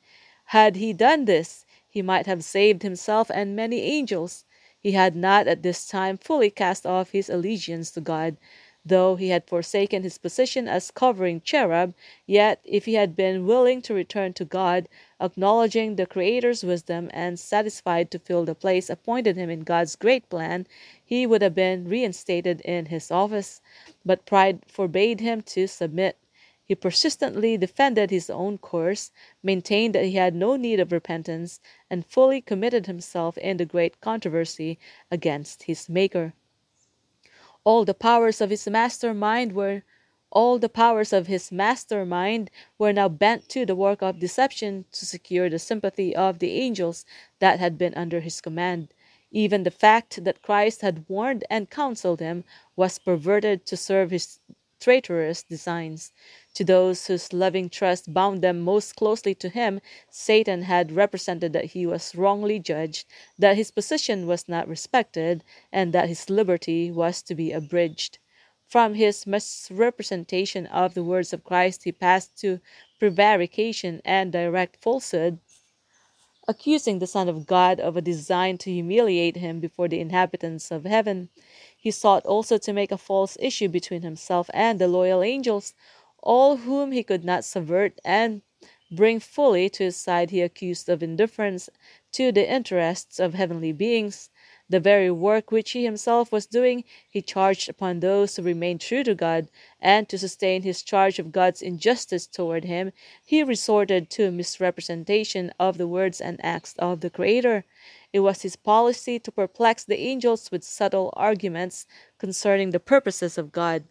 Had 0.47 0.77
he 0.77 0.93
done 0.93 1.25
this, 1.25 1.66
he 1.97 2.03
might 2.03 2.27
have 2.27 2.45
saved 2.45 2.83
himself 2.83 3.31
and 3.31 3.57
many 3.57 3.81
angels. 3.81 4.45
He 4.79 4.93
had 4.93 5.17
not 5.17 5.49
at 5.49 5.63
this 5.63 5.87
time 5.87 6.19
fully 6.19 6.51
cast 6.51 6.85
off 6.85 7.13
his 7.13 7.31
allegiance 7.31 7.91
to 7.93 8.03
God. 8.03 8.37
Though 8.85 9.17
he 9.17 9.31
had 9.31 9.49
forsaken 9.49 10.03
his 10.03 10.19
position 10.19 10.69
as 10.69 10.91
covering 10.91 11.41
cherub, 11.41 11.95
yet 12.27 12.61
if 12.65 12.85
he 12.85 12.93
had 13.01 13.17
been 13.17 13.47
willing 13.47 13.81
to 13.81 13.95
return 13.95 14.35
to 14.35 14.45
God, 14.45 14.91
acknowledging 15.19 15.97
the 15.97 16.05
Creator's 16.05 16.63
wisdom, 16.63 17.09
and 17.15 17.39
satisfied 17.39 18.11
to 18.11 18.19
fill 18.19 18.45
the 18.45 18.55
place 18.55 18.91
appointed 18.91 19.39
him 19.39 19.49
in 19.49 19.61
God's 19.61 19.97
great 19.97 20.29
plan, 20.29 20.67
he 21.03 21.27
would 21.27 21.41
have 21.41 21.55
been 21.55 21.89
reinstated 21.89 22.61
in 22.61 22.87
his 22.93 23.11
office. 23.11 23.63
But 24.05 24.27
pride 24.27 24.61
forbade 24.69 25.21
him 25.21 25.41
to 25.57 25.67
submit. 25.67 26.19
He 26.67 26.75
persistently 26.75 27.57
defended 27.57 28.11
his 28.11 28.29
own 28.29 28.59
course, 28.59 29.13
maintained 29.41 29.95
that 29.95 30.05
he 30.05 30.17
had 30.17 30.35
no 30.35 30.57
need 30.57 30.81
of 30.81 30.91
repentance, 30.91 31.61
and 31.89 32.05
fully 32.05 32.41
committed 32.41 32.87
himself 32.87 33.39
in 33.39 33.57
the 33.57 33.65
great 33.65 34.01
controversy 34.01 34.77
against 35.09 35.63
his 35.63 35.89
Maker. 35.89 36.35
All 37.63 37.85
the 37.85 37.95
powers 37.95 38.41
of 38.41 38.51
his 38.51 38.67
master 38.67 39.15
mind 39.15 39.53
were 39.53 39.85
all 40.33 40.59
the 40.59 40.69
powers 40.69 41.13
of 41.13 41.29
his 41.29 41.53
master 41.53 42.05
mind 42.05 42.51
were 42.79 42.93
now 42.93 43.09
bent 43.09 43.49
to 43.51 43.65
the 43.65 43.77
work 43.77 44.03
of 44.03 44.19
deception 44.19 44.87
to 44.91 45.07
secure 45.07 45.49
the 45.49 45.61
sympathy 45.61 46.17
of 46.17 46.41
the 46.41 46.51
angels 46.61 47.07
that 47.39 47.61
had 47.61 47.79
been 47.79 47.95
under 47.95 48.19
his 48.19 48.41
command. 48.41 48.89
Even 49.31 49.63
the 49.63 49.71
fact 49.71 50.25
that 50.25 50.43
Christ 50.43 50.81
had 50.81 51.09
warned 51.09 51.45
and 51.49 51.71
counseled 51.71 52.19
him 52.19 52.43
was 52.75 52.99
perverted 52.99 53.65
to 53.67 53.77
serve 53.77 54.11
his 54.11 54.41
traitorous 54.81 55.43
designs. 55.43 56.13
To 56.55 56.65
those 56.65 57.07
whose 57.07 57.33
loving 57.33 57.69
trust 57.69 58.13
bound 58.13 58.43
them 58.43 58.61
most 58.61 58.97
closely 58.97 59.35
to 59.37 59.49
him, 59.49 59.81
Satan 60.11 60.63
had 60.63 60.93
represented 60.93 61.53
that 61.53 61.67
he 61.67 61.87
was 61.87 62.15
wrongly 62.15 62.59
judged, 62.59 63.07
that 63.39 63.57
his 63.57 63.71
position 63.71 64.27
was 64.27 64.49
not 64.49 64.69
respected, 64.69 65.45
and 65.73 65.93
that 65.93 66.09
his 66.09 66.31
liberty 66.31 66.91
was 66.91 67.23
to 67.23 67.35
be 67.35 67.53
abridged. 67.53 68.19
From 68.67 68.95
his 68.95 69.27
misrepresentation 69.27 70.67
of 70.67 70.95
the 70.95 71.05
words 71.05 71.33
of 71.33 71.45
Christ, 71.45 71.85
he 71.85 71.93
passed 71.93 72.37
to 72.41 72.61
prevarication 72.99 74.01
and 74.05 74.33
direct 74.33 74.83
falsehood, 74.83 75.39
accusing 76.49 76.99
the 76.99 77.07
Son 77.07 77.29
of 77.29 77.47
God 77.47 77.81
of 77.81 77.97
a 77.97 78.03
design 78.03 78.59
to 78.59 78.71
humiliate 78.73 79.37
him 79.37 79.61
before 79.61 79.89
the 79.89 80.01
inhabitants 80.01 80.71
of 80.71 80.85
heaven. 80.85 81.29
He 81.77 81.91
sought 81.91 82.25
also 82.27 82.59
to 82.59 82.73
make 82.73 82.93
a 82.93 82.99
false 82.99 83.37
issue 83.41 83.69
between 83.69 84.03
himself 84.03 84.49
and 84.55 84.79
the 84.79 84.89
loyal 84.89 85.23
angels, 85.23 85.75
all 86.23 86.59
whom 86.59 86.93
he 86.93 87.03
could 87.03 87.25
not 87.25 87.45
subvert 87.45 87.99
and 88.05 88.43
bring 88.91 89.21
fully 89.21 89.69
to 89.71 89.85
his 89.85 89.97
side 89.97 90.31
he 90.31 90.41
accused 90.41 90.89
of 90.89 91.03
indifference 91.03 91.69
to 92.13 92.31
the 92.33 92.49
interests 92.49 93.19
of 93.19 93.35
heavenly 93.35 93.73
beings. 93.73 94.31
The 94.69 94.81
very 94.81 95.13
work 95.13 95.53
which 95.53 95.71
he 95.71 95.85
himself 95.85 96.33
was 96.33 96.47
doing, 96.47 96.83
he 97.09 97.23
charged 97.23 97.69
upon 97.69 98.01
those 98.01 98.35
who 98.35 98.43
remained 98.43 98.81
true 98.81 99.05
to 99.05 99.15
God, 99.15 99.49
and 99.81 100.09
to 100.09 100.19
sustain 100.19 100.63
his 100.63 100.83
charge 100.83 101.21
of 101.21 101.31
God's 101.31 101.63
injustice 101.63 102.27
toward 102.27 102.65
him, 102.65 102.91
he 103.25 103.45
resorted 103.45 104.11
to 104.11 104.33
misrepresentation 104.33 105.53
of 105.61 105.79
the 105.79 105.87
words 105.87 106.21
and 106.21 106.45
acts 106.45 106.75
of 106.81 107.01
the 107.01 107.11
Creator. 107.11 107.65
It 108.13 108.21
was 108.21 108.43
his 108.43 108.57
policy 108.57 109.21
to 109.21 109.31
perplex 109.31 109.85
the 109.85 110.01
angels 110.01 110.51
with 110.51 110.65
subtle 110.65 111.13
arguments 111.17 111.87
concerning 112.19 112.71
the 112.71 112.81
purposes 112.81 113.39
of 113.39 113.53
God. 113.53 113.85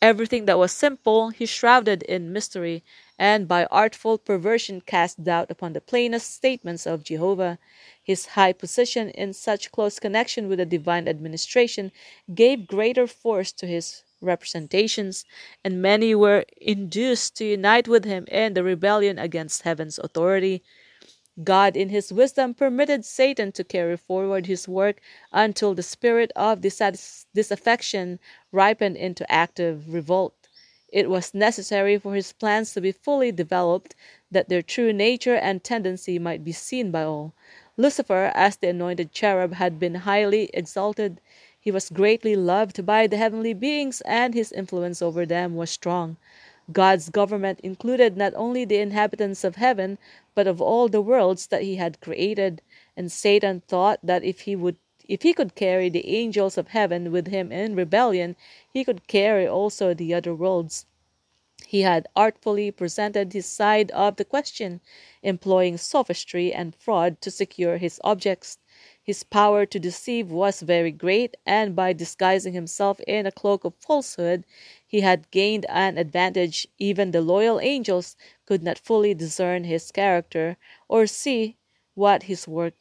Everything 0.00 0.44
that 0.44 0.58
was 0.58 0.70
simple 0.72 1.30
he 1.30 1.46
shrouded 1.46 2.02
in 2.04 2.32
mystery, 2.32 2.84
and 3.18 3.48
by 3.48 3.64
artful 3.66 4.18
perversion 4.18 4.80
cast 4.80 5.24
doubt 5.24 5.50
upon 5.50 5.72
the 5.72 5.80
plainest 5.80 6.34
statements 6.34 6.86
of 6.86 7.04
Jehovah. 7.04 7.58
His 8.02 8.26
high 8.26 8.52
position 8.52 9.10
in 9.10 9.32
such 9.32 9.72
close 9.72 9.98
connection 9.98 10.48
with 10.48 10.58
the 10.58 10.66
divine 10.66 11.08
administration 11.08 11.92
gave 12.34 12.66
greater 12.66 13.06
force 13.06 13.52
to 13.52 13.66
his 13.66 14.04
representations, 14.20 15.24
and 15.64 15.82
many 15.82 16.14
were 16.14 16.44
induced 16.60 17.36
to 17.36 17.44
unite 17.44 17.88
with 17.88 18.04
him 18.04 18.26
in 18.28 18.54
the 18.54 18.62
rebellion 18.64 19.18
against 19.18 19.62
heaven's 19.62 19.98
authority. 19.98 20.62
God, 21.42 21.76
in 21.76 21.90
his 21.90 22.12
wisdom, 22.12 22.54
permitted 22.54 23.04
Satan 23.04 23.52
to 23.52 23.64
carry 23.64 23.96
forward 23.98 24.46
his 24.46 24.66
work 24.66 25.00
until 25.32 25.74
the 25.74 25.82
spirit 25.82 26.32
of 26.34 26.62
disaffection 26.62 28.18
ripened 28.52 28.96
into 28.96 29.30
active 29.30 29.92
revolt. 29.92 30.35
It 30.92 31.10
was 31.10 31.34
necessary 31.34 31.98
for 31.98 32.14
his 32.14 32.32
plans 32.32 32.72
to 32.72 32.80
be 32.80 32.92
fully 32.92 33.32
developed 33.32 33.94
that 34.30 34.48
their 34.48 34.62
true 34.62 34.92
nature 34.92 35.34
and 35.34 35.62
tendency 35.62 36.18
might 36.18 36.44
be 36.44 36.52
seen 36.52 36.90
by 36.90 37.02
all. 37.02 37.34
Lucifer, 37.76 38.30
as 38.34 38.56
the 38.56 38.68
anointed 38.68 39.12
cherub, 39.12 39.54
had 39.54 39.78
been 39.78 39.96
highly 39.96 40.48
exalted. 40.54 41.20
He 41.58 41.70
was 41.70 41.90
greatly 41.90 42.36
loved 42.36 42.86
by 42.86 43.06
the 43.06 43.16
heavenly 43.16 43.52
beings, 43.52 44.00
and 44.02 44.32
his 44.32 44.52
influence 44.52 45.02
over 45.02 45.26
them 45.26 45.56
was 45.56 45.70
strong. 45.70 46.16
God's 46.72 47.10
government 47.10 47.60
included 47.60 48.16
not 48.16 48.32
only 48.34 48.64
the 48.64 48.78
inhabitants 48.78 49.44
of 49.44 49.56
heaven, 49.56 49.98
but 50.34 50.46
of 50.46 50.60
all 50.60 50.88
the 50.88 51.00
worlds 51.02 51.48
that 51.48 51.62
he 51.62 51.76
had 51.76 52.00
created. 52.00 52.62
And 52.96 53.10
Satan 53.10 53.62
thought 53.66 53.98
that 54.02 54.24
if 54.24 54.42
he 54.42 54.56
would 54.56 54.76
if 55.08 55.22
he 55.22 55.32
could 55.32 55.54
carry 55.54 55.88
the 55.88 56.08
angels 56.08 56.58
of 56.58 56.68
heaven 56.68 57.12
with 57.12 57.28
him 57.28 57.52
in 57.52 57.74
rebellion, 57.74 58.36
he 58.72 58.84
could 58.84 59.06
carry 59.06 59.46
also 59.46 59.94
the 59.94 60.12
other 60.12 60.34
worlds. 60.34 60.86
He 61.66 61.80
had 61.80 62.06
artfully 62.14 62.70
presented 62.70 63.32
his 63.32 63.46
side 63.46 63.90
of 63.92 64.16
the 64.16 64.24
question, 64.24 64.80
employing 65.22 65.78
sophistry 65.78 66.52
and 66.52 66.76
fraud 66.76 67.20
to 67.22 67.30
secure 67.30 67.78
his 67.78 68.00
objects. 68.04 68.58
His 69.02 69.22
power 69.24 69.64
to 69.66 69.80
deceive 69.80 70.30
was 70.30 70.60
very 70.60 70.90
great, 70.90 71.36
and 71.46 71.74
by 71.74 71.92
disguising 71.92 72.52
himself 72.52 73.00
in 73.06 73.24
a 73.26 73.32
cloak 73.32 73.64
of 73.64 73.74
falsehood, 73.76 74.44
he 74.86 75.00
had 75.00 75.30
gained 75.30 75.64
an 75.68 75.96
advantage. 75.96 76.68
Even 76.78 77.10
the 77.10 77.22
loyal 77.22 77.58
angels 77.58 78.16
could 78.44 78.62
not 78.62 78.78
fully 78.78 79.14
discern 79.14 79.64
his 79.64 79.90
character, 79.90 80.58
or 80.88 81.06
see 81.06 81.56
what 81.94 82.24
his 82.24 82.46
work 82.46 82.74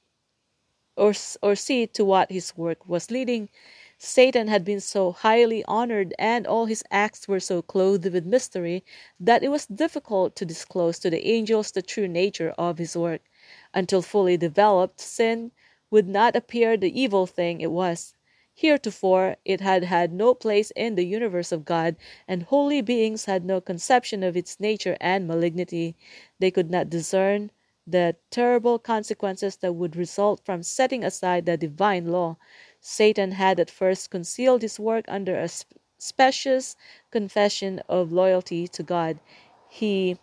or, 0.98 1.14
or 1.42 1.56
see 1.56 1.88
to 1.88 2.06
what 2.06 2.32
his 2.32 2.56
work 2.58 2.88
was 2.88 3.12
leading. 3.12 3.50
Satan 3.98 4.48
had 4.48 4.66
been 4.66 4.82
so 4.82 5.12
highly 5.14 5.64
honored, 5.66 6.14
and 6.20 6.46
all 6.46 6.66
his 6.66 6.84
acts 6.92 7.28
were 7.28 7.40
so 7.40 7.62
clothed 7.62 8.12
with 8.12 8.26
mystery, 8.26 8.84
that 9.20 9.44
it 9.44 9.50
was 9.50 9.66
difficult 9.66 10.36
to 10.36 10.46
disclose 10.46 11.00
to 11.00 11.10
the 11.10 11.26
angels 11.28 11.72
the 11.72 11.82
true 11.82 12.08
nature 12.08 12.54
of 12.58 12.78
his 12.78 12.96
work. 12.98 13.22
Until 13.74 14.02
fully 14.02 14.38
developed, 14.38 15.00
sin 15.00 15.52
would 15.90 16.08
not 16.08 16.36
appear 16.36 16.78
the 16.78 17.00
evil 17.00 17.26
thing 17.26 17.62
it 17.62 17.72
was. 17.72 18.14
Heretofore 18.54 19.38
it 19.46 19.62
had 19.62 19.84
had 19.84 20.14
no 20.14 20.34
place 20.34 20.72
in 20.76 20.96
the 20.96 21.06
universe 21.06 21.52
of 21.52 21.66
God, 21.66 21.96
and 22.28 22.44
holy 22.44 22.82
beings 22.82 23.26
had 23.26 23.44
no 23.46 23.60
conception 23.62 24.24
of 24.24 24.38
its 24.38 24.60
nature 24.60 24.98
and 25.02 25.28
malignity. 25.28 25.96
They 26.40 26.52
could 26.52 26.70
not 26.72 26.90
discern 26.90 27.52
the 27.88 28.16
terrible 28.32 28.80
consequences 28.80 29.58
that 29.58 29.74
would 29.74 29.96
result 29.96 30.42
from 30.44 30.64
setting 30.64 31.04
aside 31.04 31.46
the 31.46 31.58
divine 31.58 32.08
law. 32.08 32.38
Satan 32.82 33.32
had 33.34 33.60
at 33.60 33.70
first 33.70 34.10
concealed 34.10 34.62
his 34.62 34.80
work 34.80 35.06
under 35.08 35.36
a 35.38 35.50
specious 35.98 36.76
confession 37.12 37.82
of 37.88 38.12
loyalty 38.12 38.68
to 38.68 38.84
God. 38.84 39.20
He 39.70 40.18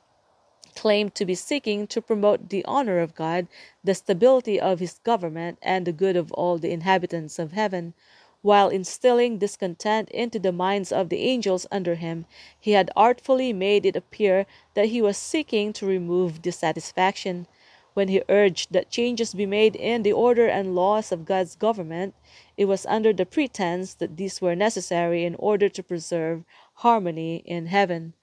claimed 0.74 1.14
to 1.14 1.26
be 1.26 1.34
seeking 1.34 1.86
to 1.86 2.00
promote 2.00 2.48
the 2.48 2.64
honor 2.64 2.98
of 2.98 3.14
God, 3.14 3.46
the 3.84 3.94
stability 3.94 4.60
of 4.60 4.80
his 4.80 4.98
government, 5.04 5.58
and 5.62 5.86
the 5.86 5.92
good 5.92 6.16
of 6.16 6.32
all 6.32 6.58
the 6.58 6.70
inhabitants 6.70 7.38
of 7.38 7.52
heaven. 7.52 7.94
While 8.42 8.70
instilling 8.70 9.38
discontent 9.38 10.10
into 10.10 10.40
the 10.40 10.50
minds 10.50 10.90
of 10.90 11.10
the 11.10 11.22
angels 11.22 11.64
under 11.70 11.94
him, 11.94 12.26
he 12.58 12.72
had 12.72 12.90
artfully 12.96 13.52
made 13.52 13.86
it 13.86 13.94
appear 13.94 14.46
that 14.74 14.86
he 14.88 15.00
was 15.00 15.16
seeking 15.16 15.72
to 15.74 15.86
remove 15.86 16.42
dissatisfaction. 16.42 17.46
When 17.94 18.08
he 18.08 18.22
urged 18.28 18.72
that 18.72 18.90
changes 18.90 19.32
be 19.32 19.46
made 19.46 19.76
in 19.76 20.02
the 20.02 20.12
order 20.12 20.48
and 20.48 20.74
laws 20.74 21.12
of 21.12 21.24
God's 21.24 21.54
government, 21.54 22.16
it 22.56 22.64
was 22.64 22.84
under 22.86 23.12
the 23.12 23.26
pretense 23.26 23.94
that 23.94 24.16
these 24.16 24.40
were 24.40 24.56
necessary 24.56 25.24
in 25.24 25.36
order 25.36 25.68
to 25.68 25.82
preserve 25.82 26.44
harmony 26.74 27.44
in 27.44 27.66
heaven. 27.66 28.14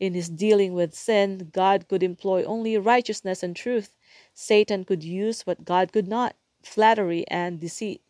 In 0.00 0.14
his 0.14 0.30
dealing 0.30 0.72
with 0.72 0.94
sin, 0.94 1.50
God 1.52 1.86
could 1.86 2.02
employ 2.02 2.44
only 2.44 2.78
righteousness 2.78 3.42
and 3.42 3.54
truth. 3.54 3.94
Satan 4.32 4.84
could 4.84 5.04
use 5.04 5.42
what 5.42 5.66
God 5.66 5.92
could 5.92 6.08
not 6.08 6.34
flattery 6.62 7.26
and 7.28 7.60
deceit. 7.60 8.00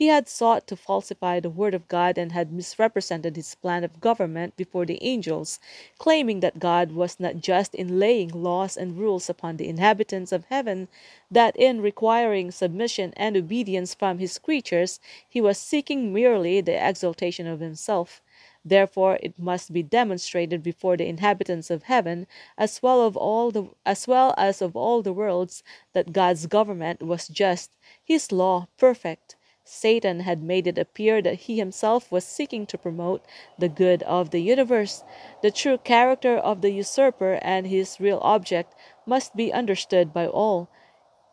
He 0.00 0.06
had 0.06 0.30
sought 0.30 0.66
to 0.68 0.76
falsify 0.76 1.40
the 1.40 1.50
word 1.50 1.74
of 1.74 1.86
God 1.86 2.16
and 2.16 2.32
had 2.32 2.50
misrepresented 2.54 3.36
his 3.36 3.54
plan 3.54 3.84
of 3.84 4.00
government 4.00 4.56
before 4.56 4.86
the 4.86 4.98
angels, 5.04 5.60
claiming 5.98 6.40
that 6.40 6.58
God 6.58 6.92
was 6.92 7.20
not 7.20 7.36
just 7.36 7.74
in 7.74 7.98
laying 7.98 8.30
laws 8.30 8.78
and 8.78 8.96
rules 8.96 9.28
upon 9.28 9.58
the 9.58 9.68
inhabitants 9.68 10.32
of 10.32 10.46
heaven, 10.46 10.88
that 11.30 11.54
in 11.54 11.82
requiring 11.82 12.50
submission 12.50 13.12
and 13.14 13.36
obedience 13.36 13.92
from 13.92 14.18
his 14.18 14.38
creatures 14.38 15.00
he 15.28 15.38
was 15.38 15.58
seeking 15.58 16.14
merely 16.14 16.62
the 16.62 16.82
exaltation 16.82 17.46
of 17.46 17.60
himself. 17.60 18.22
Therefore 18.64 19.18
it 19.22 19.38
must 19.38 19.70
be 19.70 19.82
demonstrated 19.82 20.62
before 20.62 20.96
the 20.96 21.08
inhabitants 21.08 21.68
of 21.68 21.82
heaven, 21.82 22.26
as 22.56 22.82
well 22.82 23.02
of 23.02 23.18
all 23.18 23.50
the 23.50 23.68
as 23.84 24.08
well 24.08 24.32
as 24.38 24.62
of 24.62 24.74
all 24.74 25.02
the 25.02 25.12
worlds, 25.12 25.62
that 25.92 26.14
God's 26.14 26.46
government 26.46 27.02
was 27.02 27.28
just, 27.28 27.70
his 28.02 28.32
law 28.32 28.66
perfect. 28.78 29.36
Satan 29.64 30.20
had 30.20 30.42
made 30.42 30.66
it 30.66 30.78
appear 30.78 31.22
that 31.22 31.40
he 31.40 31.58
himself 31.58 32.10
was 32.10 32.24
seeking 32.24 32.66
to 32.66 32.78
promote 32.78 33.24
the 33.58 33.68
good 33.68 34.02
of 34.04 34.30
the 34.30 34.40
universe. 34.40 35.04
The 35.42 35.50
true 35.50 35.78
character 35.78 36.36
of 36.36 36.60
the 36.60 36.70
usurper 36.70 37.38
and 37.42 37.66
his 37.66 38.00
real 38.00 38.18
object 38.22 38.74
must 39.06 39.36
be 39.36 39.52
understood 39.52 40.12
by 40.12 40.26
all. 40.26 40.68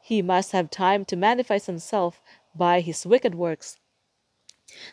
He 0.01 0.21
must 0.21 0.51
have 0.51 0.69
time 0.69 1.03
to 1.05 1.15
manifest 1.15 1.65
himself 1.65 2.21
by 2.55 2.81
his 2.81 3.05
wicked 3.05 3.35
works. 3.35 3.77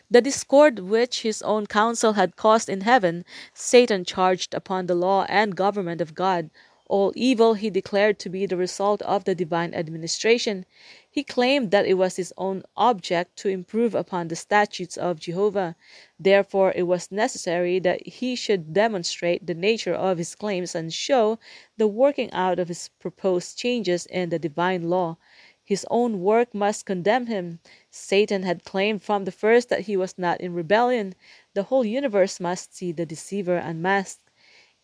The 0.09 0.21
discord 0.21 0.79
which 0.79 1.23
his 1.23 1.41
own 1.41 1.67
counsel 1.67 2.13
had 2.13 2.37
caused 2.37 2.69
in 2.69 2.81
heaven, 2.81 3.25
Satan 3.53 4.05
charged 4.05 4.53
upon 4.53 4.85
the 4.85 4.95
law 4.95 5.25
and 5.27 5.55
government 5.55 5.99
of 5.99 6.15
God. 6.15 6.49
All 6.87 7.11
evil 7.15 7.55
he 7.55 7.71
declared 7.71 8.19
to 8.19 8.29
be 8.29 8.45
the 8.45 8.57
result 8.57 9.01
of 9.01 9.23
the 9.23 9.33
divine 9.33 9.73
administration. 9.73 10.65
He 11.09 11.23
claimed 11.23 11.71
that 11.71 11.87
it 11.87 11.95
was 11.95 12.17
his 12.17 12.31
own 12.37 12.61
object 12.77 13.37
to 13.37 13.49
improve 13.49 13.95
upon 13.95 14.27
the 14.27 14.35
statutes 14.35 14.95
of 14.95 15.19
Jehovah. 15.19 15.75
Therefore 16.19 16.73
it 16.75 16.83
was 16.83 17.11
necessary 17.11 17.79
that 17.79 18.05
he 18.05 18.35
should 18.35 18.73
demonstrate 18.73 19.47
the 19.47 19.55
nature 19.55 19.95
of 19.95 20.19
his 20.19 20.35
claims 20.35 20.75
and 20.75 20.93
show 20.93 21.39
the 21.77 21.87
working 21.87 22.31
out 22.31 22.59
of 22.59 22.67
his 22.67 22.89
proposed 22.99 23.57
changes 23.57 24.05
in 24.05 24.29
the 24.29 24.37
divine 24.37 24.87
law. 24.87 25.17
His 25.63 25.87
own 25.89 26.21
work 26.21 26.53
must 26.53 26.85
condemn 26.85 27.25
him. 27.25 27.59
Satan 27.89 28.43
had 28.43 28.63
claimed 28.63 29.01
from 29.01 29.25
the 29.25 29.31
first 29.31 29.69
that 29.69 29.81
he 29.81 29.97
was 29.97 30.15
not 30.19 30.39
in 30.39 30.53
rebellion. 30.53 31.15
The 31.55 31.63
whole 31.63 31.83
universe 31.83 32.39
must 32.39 32.75
see 32.75 32.91
the 32.91 33.07
deceiver 33.07 33.57
unmasked. 33.57 34.24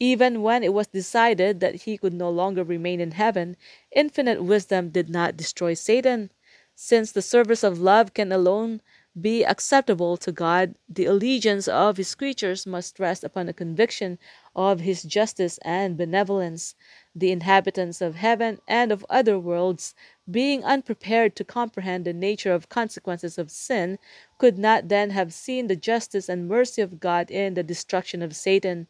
Even 0.01 0.41
when 0.41 0.63
it 0.63 0.74
was 0.74 0.88
decided 0.88 1.60
that 1.60 1.84
he 1.84 1.96
could 1.96 2.12
no 2.15 2.27
longer 2.27 2.63
remain 2.63 3.00
in 3.00 3.12
heaven, 3.12 3.55
infinite 3.91 4.43
wisdom 4.43 4.89
did 4.89 5.12
not 5.12 5.38
destroy 5.38 5.75
Satan. 5.75 6.31
Since 6.74 7.12
the 7.12 7.22
service 7.22 7.63
of 7.63 7.79
love 7.79 8.15
can 8.15 8.31
alone 8.31 8.81
be 9.22 9.43
acceptable 9.43 10.17
to 10.17 10.31
God, 10.31 10.74
the 10.89 11.05
allegiance 11.05 11.67
of 11.67 11.98
his 11.98 12.15
creatures 12.15 12.65
must 12.65 13.00
rest 13.00 13.24
upon 13.24 13.48
a 13.48 13.53
conviction 13.53 14.17
of 14.55 14.79
his 14.79 15.03
justice 15.03 15.60
and 15.60 15.96
benevolence. 15.96 16.74
The 17.13 17.31
inhabitants 17.31 18.01
of 18.01 18.15
heaven 18.15 18.60
and 18.67 18.91
of 18.91 19.05
other 19.08 19.38
worlds, 19.38 19.93
being 20.31 20.63
unprepared 20.63 21.36
to 21.36 21.43
comprehend 21.43 22.05
the 22.05 22.13
nature 22.13 22.53
of 22.53 22.70
consequences 22.70 23.38
of 23.38 23.51
sin, 23.51 24.00
could 24.39 24.58
not 24.58 24.88
then 24.88 25.12
have 25.12 25.31
seen 25.31 25.67
the 25.67 25.75
justice 25.75 26.27
and 26.27 26.48
mercy 26.48 26.81
of 26.81 27.00
God 27.00 27.29
in 27.29 27.53
the 27.53 27.62
destruction 27.62 28.24
of 28.24 28.36
Satan. 28.36 28.88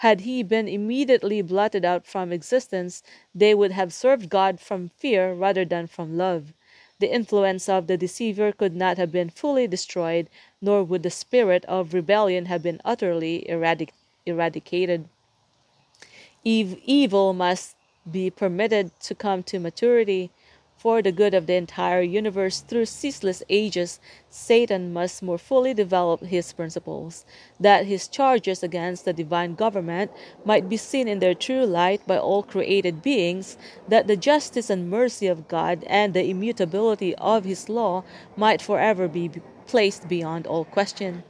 Had 0.00 0.22
he 0.22 0.42
been 0.42 0.66
immediately 0.66 1.42
blotted 1.42 1.84
out 1.84 2.06
from 2.06 2.32
existence, 2.32 3.02
they 3.34 3.54
would 3.54 3.72
have 3.72 3.92
served 3.92 4.30
God 4.30 4.58
from 4.58 4.90
fear 4.96 5.34
rather 5.34 5.64
than 5.66 5.86
from 5.86 6.16
love. 6.16 6.54
The 7.00 7.12
influence 7.12 7.68
of 7.68 7.86
the 7.86 7.98
deceiver 7.98 8.50
could 8.52 8.74
not 8.74 8.96
have 8.96 9.12
been 9.12 9.28
fully 9.28 9.66
destroyed, 9.66 10.28
nor 10.62 10.84
would 10.84 11.02
the 11.02 11.10
spirit 11.10 11.66
of 11.66 11.92
rebellion 11.92 12.46
have 12.46 12.62
been 12.62 12.80
utterly 12.84 13.46
eradic- 13.48 13.92
eradicated. 14.24 15.06
Eve- 16.44 16.80
evil 16.86 17.34
must 17.34 17.76
be 18.10 18.30
permitted 18.30 18.98
to 19.00 19.14
come 19.14 19.42
to 19.42 19.58
maturity. 19.58 20.30
For 20.80 21.02
the 21.02 21.12
good 21.12 21.34
of 21.34 21.46
the 21.46 21.56
entire 21.56 22.00
universe 22.00 22.60
through 22.60 22.86
ceaseless 22.86 23.42
ages, 23.50 24.00
Satan 24.30 24.94
must 24.94 25.22
more 25.22 25.36
fully 25.36 25.74
develop 25.74 26.22
his 26.22 26.54
principles, 26.54 27.26
that 27.60 27.84
his 27.84 28.08
charges 28.08 28.62
against 28.62 29.04
the 29.04 29.12
divine 29.12 29.56
government 29.56 30.10
might 30.42 30.70
be 30.70 30.78
seen 30.78 31.06
in 31.06 31.18
their 31.18 31.34
true 31.34 31.66
light 31.66 32.06
by 32.06 32.16
all 32.16 32.42
created 32.42 33.02
beings, 33.02 33.58
that 33.88 34.06
the 34.06 34.16
justice 34.16 34.70
and 34.70 34.88
mercy 34.88 35.26
of 35.26 35.48
God 35.48 35.84
and 35.86 36.14
the 36.14 36.24
immutability 36.24 37.14
of 37.16 37.44
his 37.44 37.68
law 37.68 38.02
might 38.34 38.62
forever 38.62 39.06
be 39.06 39.28
placed 39.66 40.08
beyond 40.08 40.46
all 40.46 40.64
question. 40.64 41.24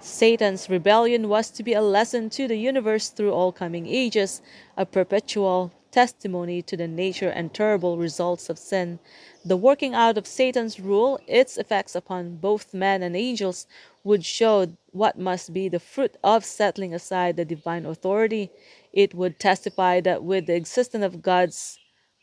Satan's 0.00 0.70
rebellion 0.70 1.28
was 1.28 1.50
to 1.50 1.62
be 1.62 1.74
a 1.74 1.82
lesson 1.82 2.30
to 2.30 2.48
the 2.48 2.56
universe 2.56 3.10
through 3.10 3.32
all 3.34 3.52
coming 3.52 3.86
ages, 3.86 4.40
a 4.78 4.86
perpetual 4.86 5.72
testimony 5.94 6.60
to 6.60 6.76
the 6.76 6.88
nature 6.88 7.28
and 7.28 7.54
terrible 7.54 7.96
results 7.96 8.50
of 8.50 8.58
sin. 8.58 8.98
The 9.44 9.56
working 9.56 9.94
out 9.94 10.18
of 10.18 10.26
Satan's 10.26 10.80
rule, 10.80 11.20
its 11.28 11.56
effects 11.56 11.94
upon 11.94 12.38
both 12.38 12.74
men 12.74 13.00
and 13.04 13.14
angels, 13.16 13.68
would 14.02 14.24
show 14.24 14.76
what 14.90 15.16
must 15.18 15.52
be 15.52 15.68
the 15.68 15.78
fruit 15.78 16.16
of 16.24 16.44
settling 16.44 16.92
aside 16.92 17.36
the 17.36 17.44
divine 17.44 17.86
authority. 17.86 18.50
It 18.92 19.14
would 19.14 19.38
testify 19.38 20.00
that 20.00 20.24
with 20.24 20.46
the 20.46 20.56
existence 20.56 21.04
of 21.04 21.22
God's 21.22 21.78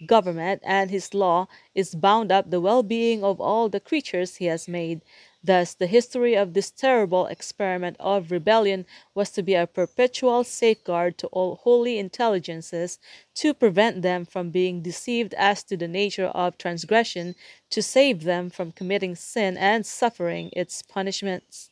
government 0.05 0.61
and 0.65 0.91
his 0.91 1.13
law 1.13 1.47
is 1.73 1.95
bound 1.95 2.29
up 2.31 2.49
the 2.49 2.59
well 2.59 2.83
being 2.83 3.23
of 3.23 3.39
all 3.39 3.69
the 3.69 3.79
creatures 3.79 4.35
he 4.35 4.45
has 4.45 4.67
made. 4.67 5.01
Thus, 5.43 5.73
the 5.73 5.87
history 5.87 6.35
of 6.35 6.53
this 6.53 6.71
terrible 6.71 7.25
experiment 7.27 7.97
of 7.99 8.31
rebellion 8.31 8.85
was 9.15 9.31
to 9.31 9.43
be 9.43 9.55
a 9.55 9.67
perpetual 9.67 10.43
safeguard 10.43 11.17
to 11.19 11.27
all 11.27 11.55
holy 11.55 11.97
intelligences, 11.97 12.99
to 13.35 13.53
prevent 13.53 14.01
them 14.01 14.25
from 14.25 14.51
being 14.51 14.81
deceived 14.81 15.33
as 15.35 15.63
to 15.63 15.77
the 15.77 15.87
nature 15.87 16.27
of 16.27 16.57
transgression, 16.57 17.35
to 17.71 17.81
save 17.81 18.23
them 18.23 18.49
from 18.49 18.71
committing 18.71 19.15
sin 19.15 19.57
and 19.57 19.85
suffering 19.85 20.49
its 20.53 20.81
punishments. 20.83 21.69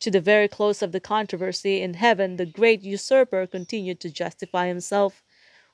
To 0.00 0.10
the 0.10 0.20
very 0.20 0.48
close 0.48 0.82
of 0.82 0.92
the 0.92 1.00
controversy 1.00 1.82
in 1.82 1.94
heaven, 1.94 2.36
the 2.36 2.46
great 2.46 2.82
usurper 2.82 3.46
continued 3.46 4.00
to 4.00 4.10
justify 4.10 4.68
himself. 4.68 5.22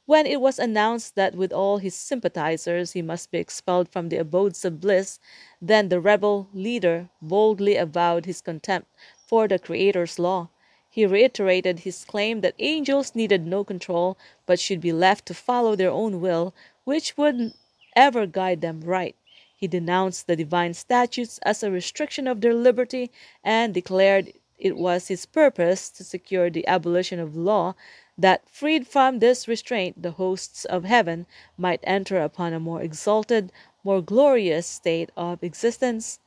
When 0.06 0.24
it 0.24 0.40
was 0.40 0.60
announced 0.60 1.16
that 1.16 1.34
with 1.34 1.52
all 1.52 1.78
his 1.78 1.94
sympathizers 1.94 2.92
he 2.92 3.02
must 3.02 3.32
be 3.32 3.38
expelled 3.38 3.88
from 3.88 4.08
the 4.08 4.18
abodes 4.18 4.64
of 4.64 4.80
bliss, 4.80 5.18
then 5.60 5.88
the 5.88 6.00
rebel 6.00 6.48
leader 6.54 7.10
boldly 7.20 7.74
avowed 7.74 8.24
his 8.24 8.40
contempt 8.40 8.88
for 9.26 9.48
the 9.48 9.58
Creator's 9.58 10.20
law. 10.20 10.48
He 10.88 11.04
reiterated 11.04 11.80
his 11.80 12.04
claim 12.04 12.40
that 12.42 12.54
angels 12.60 13.16
needed 13.16 13.46
no 13.46 13.64
control, 13.64 14.16
but 14.46 14.60
should 14.60 14.80
be 14.80 14.92
left 14.92 15.26
to 15.26 15.34
follow 15.34 15.74
their 15.74 15.90
own 15.90 16.20
will, 16.20 16.54
which 16.84 17.16
would 17.16 17.52
ever 17.96 18.26
guide 18.26 18.60
them 18.60 18.82
right. 18.82 19.16
He 19.56 19.66
denounced 19.66 20.28
the 20.28 20.36
divine 20.36 20.74
statutes 20.74 21.40
as 21.42 21.64
a 21.64 21.70
restriction 21.70 22.28
of 22.28 22.42
their 22.42 22.54
liberty 22.54 23.10
and 23.42 23.74
declared 23.74 24.32
it 24.56 24.76
was 24.76 25.08
his 25.08 25.26
purpose 25.26 25.90
to 25.90 26.04
secure 26.04 26.48
the 26.48 26.66
abolition 26.68 27.18
of 27.18 27.36
law 27.36 27.74
that, 28.18 28.48
freed 28.48 28.86
from 28.86 29.18
this 29.18 29.46
restraint, 29.46 30.02
the 30.02 30.12
hosts 30.12 30.64
of 30.64 30.84
heaven 30.84 31.26
might 31.58 31.80
enter 31.82 32.20
upon 32.20 32.52
a 32.52 32.60
more 32.60 32.82
exalted, 32.82 33.52
more 33.84 34.00
glorious 34.00 34.66
state 34.66 35.10
of 35.16 35.42
existence. 35.42 36.18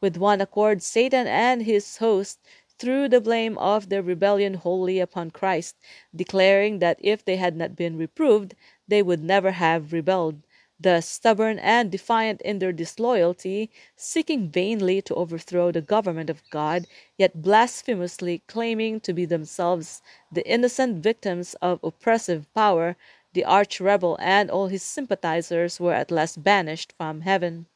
With 0.00 0.16
one 0.16 0.40
accord, 0.40 0.82
Satan 0.82 1.26
and 1.26 1.62
his 1.62 1.98
host 1.98 2.38
threw 2.78 3.08
the 3.08 3.20
blame 3.20 3.58
of 3.58 3.88
their 3.88 4.02
rebellion 4.02 4.54
wholly 4.54 5.00
upon 5.00 5.30
Christ, 5.30 5.76
declaring 6.14 6.78
that 6.78 6.98
if 7.02 7.24
they 7.24 7.36
had 7.36 7.56
not 7.56 7.76
been 7.76 7.96
reproved, 7.98 8.54
they 8.88 9.02
would 9.02 9.22
never 9.22 9.50
have 9.52 9.92
rebelled. 9.92 10.42
Thus, 10.82 11.06
stubborn 11.06 11.58
and 11.58 11.90
defiant 11.90 12.40
in 12.40 12.58
their 12.58 12.72
disloyalty, 12.72 13.70
seeking 13.96 14.48
vainly 14.48 15.02
to 15.02 15.14
overthrow 15.14 15.70
the 15.70 15.82
government 15.82 16.30
of 16.30 16.42
God, 16.48 16.86
yet 17.18 17.42
blasphemously 17.42 18.42
claiming 18.46 18.98
to 19.00 19.12
be 19.12 19.26
themselves 19.26 20.00
the 20.32 20.46
innocent 20.48 21.02
victims 21.02 21.54
of 21.60 21.84
oppressive 21.84 22.46
power, 22.54 22.96
the 23.34 23.44
arch 23.44 23.78
rebel 23.78 24.16
and 24.22 24.50
all 24.50 24.68
his 24.68 24.82
sympathizers 24.82 25.78
were 25.78 25.92
at 25.92 26.10
last 26.10 26.42
banished 26.42 26.94
from 26.96 27.20
heaven. 27.20 27.66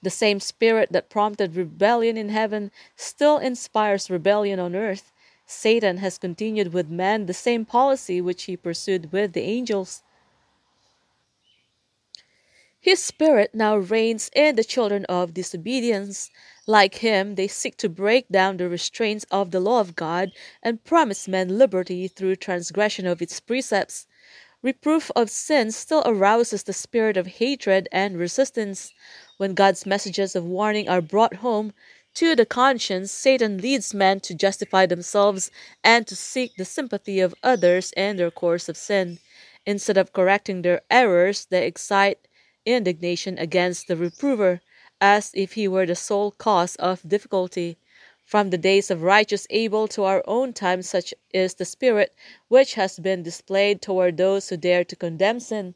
The 0.00 0.10
same 0.10 0.38
spirit 0.38 0.92
that 0.92 1.10
prompted 1.10 1.56
rebellion 1.56 2.16
in 2.16 2.28
heaven 2.28 2.70
still 2.94 3.38
inspires 3.38 4.08
rebellion 4.08 4.60
on 4.60 4.76
earth. 4.76 5.12
Satan 5.46 5.96
has 5.96 6.16
continued 6.16 6.72
with 6.72 6.88
men 6.88 7.26
the 7.26 7.34
same 7.34 7.64
policy 7.64 8.20
which 8.20 8.44
he 8.44 8.56
pursued 8.56 9.10
with 9.10 9.32
the 9.32 9.42
angels. 9.42 10.04
His 12.80 13.02
spirit 13.02 13.54
now 13.54 13.76
reigns 13.76 14.30
in 14.34 14.54
the 14.54 14.62
children 14.62 15.04
of 15.06 15.34
disobedience. 15.34 16.30
Like 16.66 16.96
him, 16.96 17.34
they 17.34 17.48
seek 17.48 17.76
to 17.78 17.88
break 17.88 18.28
down 18.28 18.56
the 18.56 18.68
restraints 18.68 19.26
of 19.32 19.50
the 19.50 19.58
law 19.58 19.80
of 19.80 19.96
God 19.96 20.30
and 20.62 20.84
promise 20.84 21.26
men 21.26 21.58
liberty 21.58 22.06
through 22.06 22.36
transgression 22.36 23.04
of 23.04 23.20
its 23.20 23.40
precepts. 23.40 24.06
Reproof 24.62 25.10
of 25.16 25.28
sin 25.28 25.72
still 25.72 26.04
arouses 26.06 26.62
the 26.62 26.72
spirit 26.72 27.16
of 27.16 27.26
hatred 27.26 27.88
and 27.90 28.16
resistance. 28.16 28.92
When 29.38 29.54
God's 29.54 29.84
messages 29.84 30.36
of 30.36 30.44
warning 30.44 30.88
are 30.88 31.02
brought 31.02 31.36
home 31.36 31.72
to 32.14 32.36
the 32.36 32.46
conscience, 32.46 33.10
Satan 33.10 33.58
leads 33.58 33.92
men 33.92 34.20
to 34.20 34.34
justify 34.34 34.86
themselves 34.86 35.50
and 35.82 36.06
to 36.06 36.14
seek 36.14 36.54
the 36.56 36.64
sympathy 36.64 37.18
of 37.18 37.34
others 37.42 37.92
in 37.96 38.18
their 38.18 38.30
course 38.30 38.68
of 38.68 38.76
sin. 38.76 39.18
Instead 39.66 39.96
of 39.96 40.12
correcting 40.12 40.62
their 40.62 40.82
errors, 40.90 41.46
they 41.46 41.66
excite 41.66 42.27
indignation 42.68 43.38
against 43.38 43.88
the 43.88 43.96
reprover, 43.96 44.60
as 45.00 45.30
if 45.34 45.54
he 45.54 45.66
were 45.66 45.86
the 45.86 45.94
sole 45.94 46.30
cause 46.30 46.76
of 46.76 47.08
difficulty. 47.08 47.78
From 48.24 48.50
the 48.50 48.58
days 48.58 48.90
of 48.90 49.02
righteous 49.02 49.46
Abel 49.48 49.88
to 49.88 50.04
our 50.04 50.22
own 50.26 50.52
time, 50.52 50.82
such 50.82 51.14
is 51.32 51.54
the 51.54 51.64
spirit 51.64 52.14
which 52.48 52.74
has 52.74 52.98
been 52.98 53.22
displayed 53.22 53.80
toward 53.80 54.16
those 54.16 54.50
who 54.50 54.58
dare 54.58 54.84
to 54.84 54.96
condemn 54.96 55.40
sin. 55.40 55.74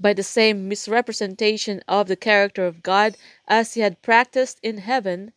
By 0.00 0.14
the 0.14 0.22
same 0.22 0.66
misrepresentation 0.66 1.82
of 1.86 2.08
the 2.08 2.16
character 2.16 2.64
of 2.66 2.82
God 2.82 3.16
as 3.46 3.74
he 3.74 3.82
had 3.82 4.00
practiced 4.00 4.58
in 4.62 4.78
heaven, 4.78 5.32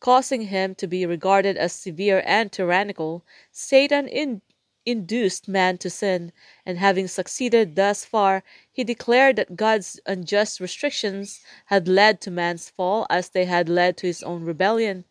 causing 0.00 0.42
him 0.42 0.74
to 0.74 0.86
be 0.86 1.06
regarded 1.06 1.56
as 1.56 1.72
severe 1.72 2.22
and 2.26 2.52
tyrannical, 2.52 3.24
Satan 3.50 4.06
in 4.06 4.42
induced 4.86 5.48
man 5.48 5.78
to 5.78 5.90
sin, 5.90 6.32
and 6.66 6.78
having 6.78 7.08
succeeded 7.08 7.76
thus 7.76 8.04
far, 8.04 8.42
he 8.72 8.84
declared 8.84 9.36
that 9.36 9.56
God's 9.56 10.00
unjust 10.06 10.60
restrictions 10.60 11.40
had 11.66 11.88
led 11.88 12.20
to 12.22 12.30
man's 12.30 12.68
fall 12.70 13.06
as 13.10 13.28
they 13.28 13.44
had 13.44 13.68
led 13.68 13.96
to 13.98 14.06
his 14.06 14.22
own 14.22 14.44
rebellion. 14.44 15.04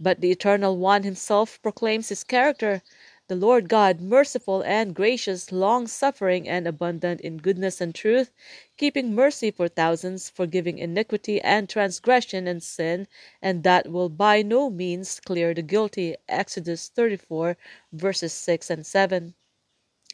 But 0.00 0.20
the 0.20 0.30
Eternal 0.30 0.76
One 0.78 1.02
himself 1.02 1.60
proclaims 1.62 2.08
his 2.08 2.24
character 2.24 2.82
the 3.28 3.36
Lord 3.36 3.68
God, 3.68 4.00
merciful 4.00 4.62
and 4.62 4.94
gracious, 4.94 5.52
long 5.52 5.86
suffering 5.86 6.48
and 6.48 6.66
abundant 6.66 7.20
in 7.20 7.36
goodness 7.36 7.80
and 7.80 7.94
truth, 7.94 8.32
keeping 8.78 9.14
mercy 9.14 9.50
for 9.50 9.68
thousands, 9.68 10.30
forgiving 10.30 10.78
iniquity 10.78 11.38
and 11.42 11.68
transgression 11.68 12.48
and 12.48 12.62
sin, 12.62 13.06
and 13.42 13.62
that 13.64 13.92
will 13.92 14.08
by 14.08 14.40
no 14.40 14.70
means 14.70 15.20
clear 15.20 15.52
the 15.52 15.60
guilty. 15.60 16.16
Exodus 16.26 16.88
34, 16.88 17.58
verses 17.92 18.32
6 18.32 18.70
and 18.70 18.86
7. 18.86 19.34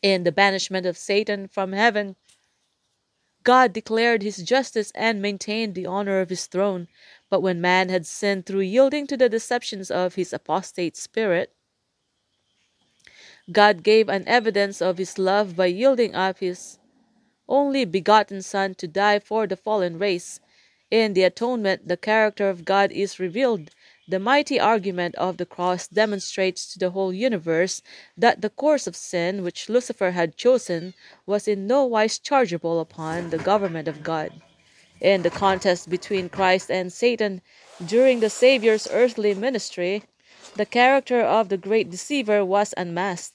In 0.02 0.24
the 0.24 0.32
banishment 0.32 0.84
of 0.84 0.98
Satan 0.98 1.46
from 1.46 1.72
heaven, 1.72 2.16
God 3.44 3.72
declared 3.72 4.22
his 4.22 4.38
justice 4.38 4.90
and 4.94 5.22
maintained 5.22 5.74
the 5.74 5.86
honor 5.86 6.20
of 6.20 6.30
his 6.30 6.46
throne. 6.46 6.88
But 7.30 7.42
when 7.42 7.60
man 7.60 7.90
had 7.90 8.06
sinned 8.06 8.46
through 8.46 8.60
yielding 8.62 9.06
to 9.06 9.16
the 9.16 9.28
deceptions 9.28 9.90
of 9.90 10.16
his 10.16 10.32
apostate 10.32 10.96
spirit, 10.96 11.52
God 13.52 13.82
gave 13.82 14.08
an 14.08 14.24
evidence 14.26 14.80
of 14.80 14.96
his 14.96 15.18
love 15.18 15.54
by 15.54 15.66
yielding 15.66 16.14
up 16.14 16.38
his 16.38 16.78
only 17.46 17.84
begotten 17.84 18.40
Son 18.40 18.74
to 18.76 18.88
die 18.88 19.18
for 19.18 19.46
the 19.46 19.56
fallen 19.56 19.98
race. 19.98 20.40
In 20.90 21.12
the 21.12 21.24
atonement, 21.24 21.86
the 21.86 21.98
character 21.98 22.48
of 22.48 22.64
God 22.64 22.90
is 22.92 23.20
revealed. 23.20 23.70
The 24.08 24.18
mighty 24.18 24.58
argument 24.58 25.14
of 25.16 25.36
the 25.36 25.44
cross 25.44 25.86
demonstrates 25.86 26.72
to 26.72 26.78
the 26.78 26.90
whole 26.90 27.12
universe 27.12 27.82
that 28.16 28.40
the 28.40 28.48
course 28.50 28.86
of 28.86 28.96
sin 28.96 29.42
which 29.42 29.68
Lucifer 29.68 30.12
had 30.12 30.36
chosen 30.36 30.94
was 31.26 31.46
in 31.46 31.66
no 31.66 31.84
wise 31.84 32.18
chargeable 32.18 32.80
upon 32.80 33.28
the 33.28 33.38
government 33.38 33.88
of 33.88 34.02
God. 34.02 34.32
In 35.00 35.22
the 35.22 35.30
contest 35.30 35.90
between 35.90 36.30
Christ 36.30 36.70
and 36.70 36.90
Satan 36.90 37.42
during 37.84 38.20
the 38.20 38.30
Saviour's 38.30 38.88
earthly 38.90 39.34
ministry, 39.34 40.04
the 40.56 40.66
character 40.66 41.20
of 41.20 41.48
the 41.48 41.56
great 41.56 41.90
deceiver 41.90 42.44
was 42.44 42.72
unmasked. 42.76 43.33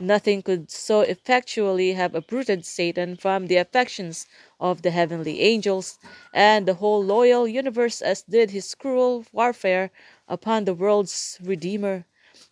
Nothing 0.00 0.42
could 0.42 0.70
so 0.70 1.00
effectually 1.02 1.92
have 1.92 2.14
uprooted 2.14 2.64
Satan 2.64 3.16
from 3.16 3.46
the 3.46 3.56
affections 3.56 4.26
of 4.60 4.82
the 4.82 4.90
heavenly 4.90 5.40
angels 5.40 5.98
and 6.32 6.66
the 6.66 6.74
whole 6.74 7.02
loyal 7.02 7.46
universe 7.46 8.02
as 8.02 8.22
did 8.22 8.50
his 8.50 8.74
cruel 8.74 9.24
warfare 9.32 9.90
upon 10.28 10.64
the 10.64 10.74
world's 10.74 11.38
Redeemer. 11.42 12.06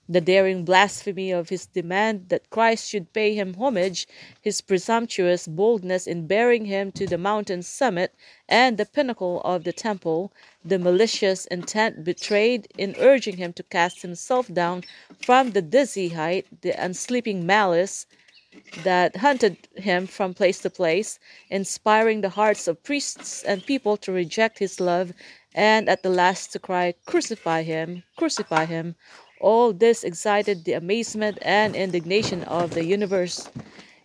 The 0.08 0.20
daring 0.20 0.64
blasphemy 0.64 1.32
of 1.32 1.48
his 1.48 1.66
demand 1.66 2.28
that 2.28 2.48
Christ 2.50 2.88
should 2.88 3.12
pay 3.12 3.34
him 3.34 3.54
homage, 3.54 4.06
his 4.40 4.60
presumptuous 4.60 5.48
boldness 5.48 6.06
in 6.06 6.28
bearing 6.28 6.66
him 6.66 6.92
to 6.92 7.06
the 7.08 7.18
mountain's 7.18 7.66
summit 7.66 8.14
and 8.48 8.78
the 8.78 8.86
pinnacle 8.86 9.40
of 9.40 9.64
the 9.64 9.72
temple, 9.72 10.32
the 10.64 10.78
malicious 10.78 11.46
intent 11.46 12.04
betrayed 12.04 12.68
in 12.78 12.94
urging 12.98 13.36
him 13.36 13.52
to 13.54 13.64
cast 13.64 14.02
himself 14.02 14.46
down 14.52 14.84
from 15.20 15.50
the 15.50 15.62
dizzy 15.62 16.10
height, 16.10 16.46
the 16.62 16.70
unsleeping 16.70 17.42
malice 17.42 18.06
that 18.84 19.16
hunted 19.16 19.68
him 19.76 20.06
from 20.06 20.34
place 20.34 20.60
to 20.60 20.70
place, 20.70 21.18
inspiring 21.50 22.20
the 22.20 22.28
hearts 22.28 22.68
of 22.68 22.82
priests 22.84 23.42
and 23.42 23.66
people 23.66 23.96
to 23.96 24.12
reject 24.12 24.58
his 24.60 24.78
love, 24.80 25.12
and 25.54 25.88
at 25.88 26.02
the 26.04 26.10
last 26.10 26.52
to 26.52 26.58
cry, 26.60 26.94
Crucify 27.06 27.62
him, 27.62 28.04
crucify 28.16 28.66
him 28.66 28.94
all 29.40 29.72
this 29.72 30.04
excited 30.04 30.64
the 30.64 30.72
amazement 30.72 31.38
and 31.42 31.76
indignation 31.76 32.42
of 32.44 32.70
the 32.70 32.84
universe. 32.84 33.48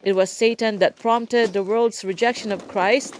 It 0.03 0.15
was 0.15 0.31
Satan 0.31 0.79
that 0.79 0.97
prompted 0.99 1.53
the 1.53 1.63
world's 1.63 2.03
rejection 2.03 2.51
of 2.51 2.67
Christ. 2.67 3.15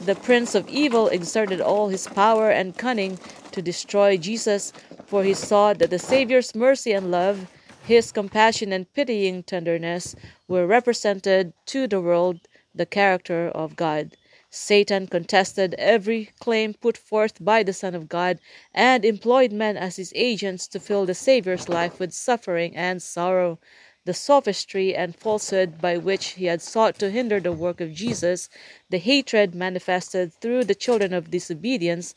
The 0.00 0.14
prince 0.14 0.54
of 0.54 0.68
evil 0.68 1.08
exerted 1.08 1.60
all 1.60 1.88
his 1.88 2.06
power 2.06 2.50
and 2.50 2.76
cunning 2.76 3.18
to 3.52 3.62
destroy 3.62 4.16
Jesus, 4.16 4.72
for 5.06 5.24
he 5.24 5.32
saw 5.34 5.72
that 5.72 5.90
the 5.90 5.98
Savior's 5.98 6.54
mercy 6.54 6.92
and 6.92 7.10
love, 7.10 7.50
his 7.82 8.12
compassion 8.12 8.72
and 8.72 8.92
pitying 8.92 9.42
tenderness, 9.42 10.14
were 10.46 10.66
represented 10.66 11.54
to 11.66 11.86
the 11.86 12.00
world 12.00 12.40
the 12.74 12.86
character 12.86 13.48
of 13.48 13.76
God. 13.76 14.16
Satan 14.58 15.06
contested 15.06 15.74
every 15.74 16.30
claim 16.40 16.72
put 16.72 16.96
forth 16.96 17.44
by 17.44 17.62
the 17.62 17.74
Son 17.74 17.94
of 17.94 18.08
God 18.08 18.40
and 18.72 19.04
employed 19.04 19.52
men 19.52 19.76
as 19.76 19.96
his 19.96 20.14
agents 20.16 20.66
to 20.68 20.80
fill 20.80 21.04
the 21.04 21.14
Saviour's 21.14 21.68
life 21.68 22.00
with 22.00 22.14
suffering 22.14 22.74
and 22.74 23.02
sorrow. 23.02 23.58
The 24.06 24.14
sophistry 24.14 24.96
and 24.96 25.14
falsehood 25.14 25.78
by 25.78 25.98
which 25.98 26.28
he 26.28 26.46
had 26.46 26.62
sought 26.62 26.98
to 27.00 27.10
hinder 27.10 27.38
the 27.38 27.52
work 27.52 27.82
of 27.82 27.92
Jesus, 27.92 28.48
the 28.88 28.96
hatred 28.96 29.54
manifested 29.54 30.32
through 30.32 30.64
the 30.64 30.74
children 30.74 31.12
of 31.12 31.30
disobedience, 31.30 32.14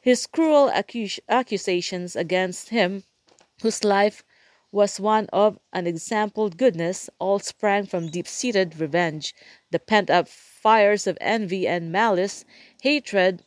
his 0.00 0.26
cruel 0.26 0.68
accus- 0.68 1.20
accusations 1.28 2.16
against 2.16 2.70
him, 2.70 3.04
whose 3.62 3.84
life 3.84 4.24
was 4.72 4.98
one 4.98 5.28
of 5.32 5.60
unexampled 5.72 6.58
goodness, 6.58 7.08
all 7.20 7.38
sprang 7.38 7.86
from 7.86 8.10
deep 8.10 8.26
seated 8.26 8.80
revenge, 8.80 9.34
the 9.70 9.78
pent 9.78 10.10
up 10.10 10.26
fires 10.66 11.06
of 11.06 11.16
envy 11.20 11.64
and 11.64 11.92
malice, 11.92 12.44
hatred 12.82 13.44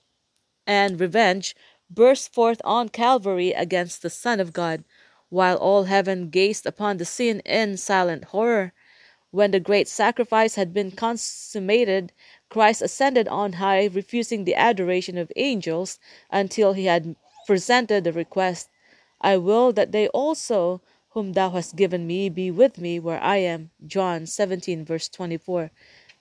and 0.65 1.01
revenge 1.01 1.53
burst 1.89 2.33
forth 2.33 2.61
on 2.63 2.87
Calvary 2.87 3.51
against 3.51 4.01
the 4.01 4.09
Son 4.09 4.39
of 4.39 4.53
God, 4.53 4.85
while 5.27 5.57
all 5.57 5.83
heaven 5.83 6.29
gazed 6.29 6.65
upon 6.65 6.95
the 6.95 7.03
scene 7.03 7.41
in 7.41 7.75
silent 7.75 8.23
horror. 8.31 8.71
When 9.31 9.51
the 9.51 9.59
great 9.59 9.89
sacrifice 9.89 10.55
had 10.55 10.73
been 10.73 10.91
consummated, 10.91 12.13
Christ 12.49 12.81
ascended 12.81 13.27
on 13.27 13.53
high, 13.53 13.87
refusing 13.87 14.45
the 14.45 14.55
adoration 14.55 15.17
of 15.17 15.29
angels 15.35 15.99
until 16.31 16.71
he 16.71 16.85
had 16.85 17.17
presented 17.45 18.05
the 18.05 18.13
request 18.13 18.69
I 19.19 19.35
will 19.35 19.73
that 19.73 19.91
they 19.91 20.07
also 20.09 20.81
whom 21.09 21.33
thou 21.33 21.49
hast 21.49 21.75
given 21.75 22.07
me 22.07 22.29
be 22.29 22.49
with 22.49 22.77
me 22.77 22.97
where 22.97 23.21
I 23.21 23.37
am. 23.37 23.71
John 23.85 24.25
17, 24.25 24.85
verse 24.85 25.09
24. 25.09 25.71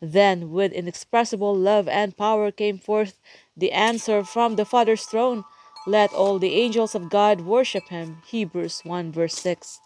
Then, 0.00 0.52
with 0.52 0.72
inexpressible 0.72 1.54
love 1.56 1.88
and 1.88 2.16
power, 2.16 2.50
came 2.50 2.78
forth 2.78 3.18
the 3.56 3.72
answer 3.72 4.22
from 4.24 4.56
the 4.56 4.64
Father's 4.64 5.04
throne 5.04 5.44
Let 5.86 6.12
all 6.12 6.38
the 6.38 6.54
angels 6.54 6.94
of 6.94 7.10
God 7.10 7.40
worship 7.40 7.88
him. 7.88 8.22
Hebrews 8.26 8.82
1, 8.84 9.10
verse 9.10 9.34
6. 9.34 9.80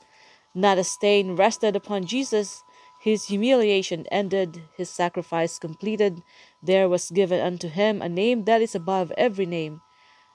Not 0.55 0.79
a 0.79 0.85
stain 0.85 1.35
rested 1.37 1.75
upon 1.77 2.05
Jesus. 2.05 2.63
His 3.03 3.27
humiliation 3.27 4.07
ended, 4.13 4.63
his 4.77 4.91
sacrifice 4.91 5.59
completed. 5.59 6.23
There 6.63 6.89
was 6.89 7.11
given 7.11 7.41
unto 7.41 7.69
him 7.69 8.03
a 8.03 8.09
name 8.09 8.45
that 8.45 8.63
is 8.63 8.75
above 8.75 9.13
every 9.17 9.47
name. 9.47 9.81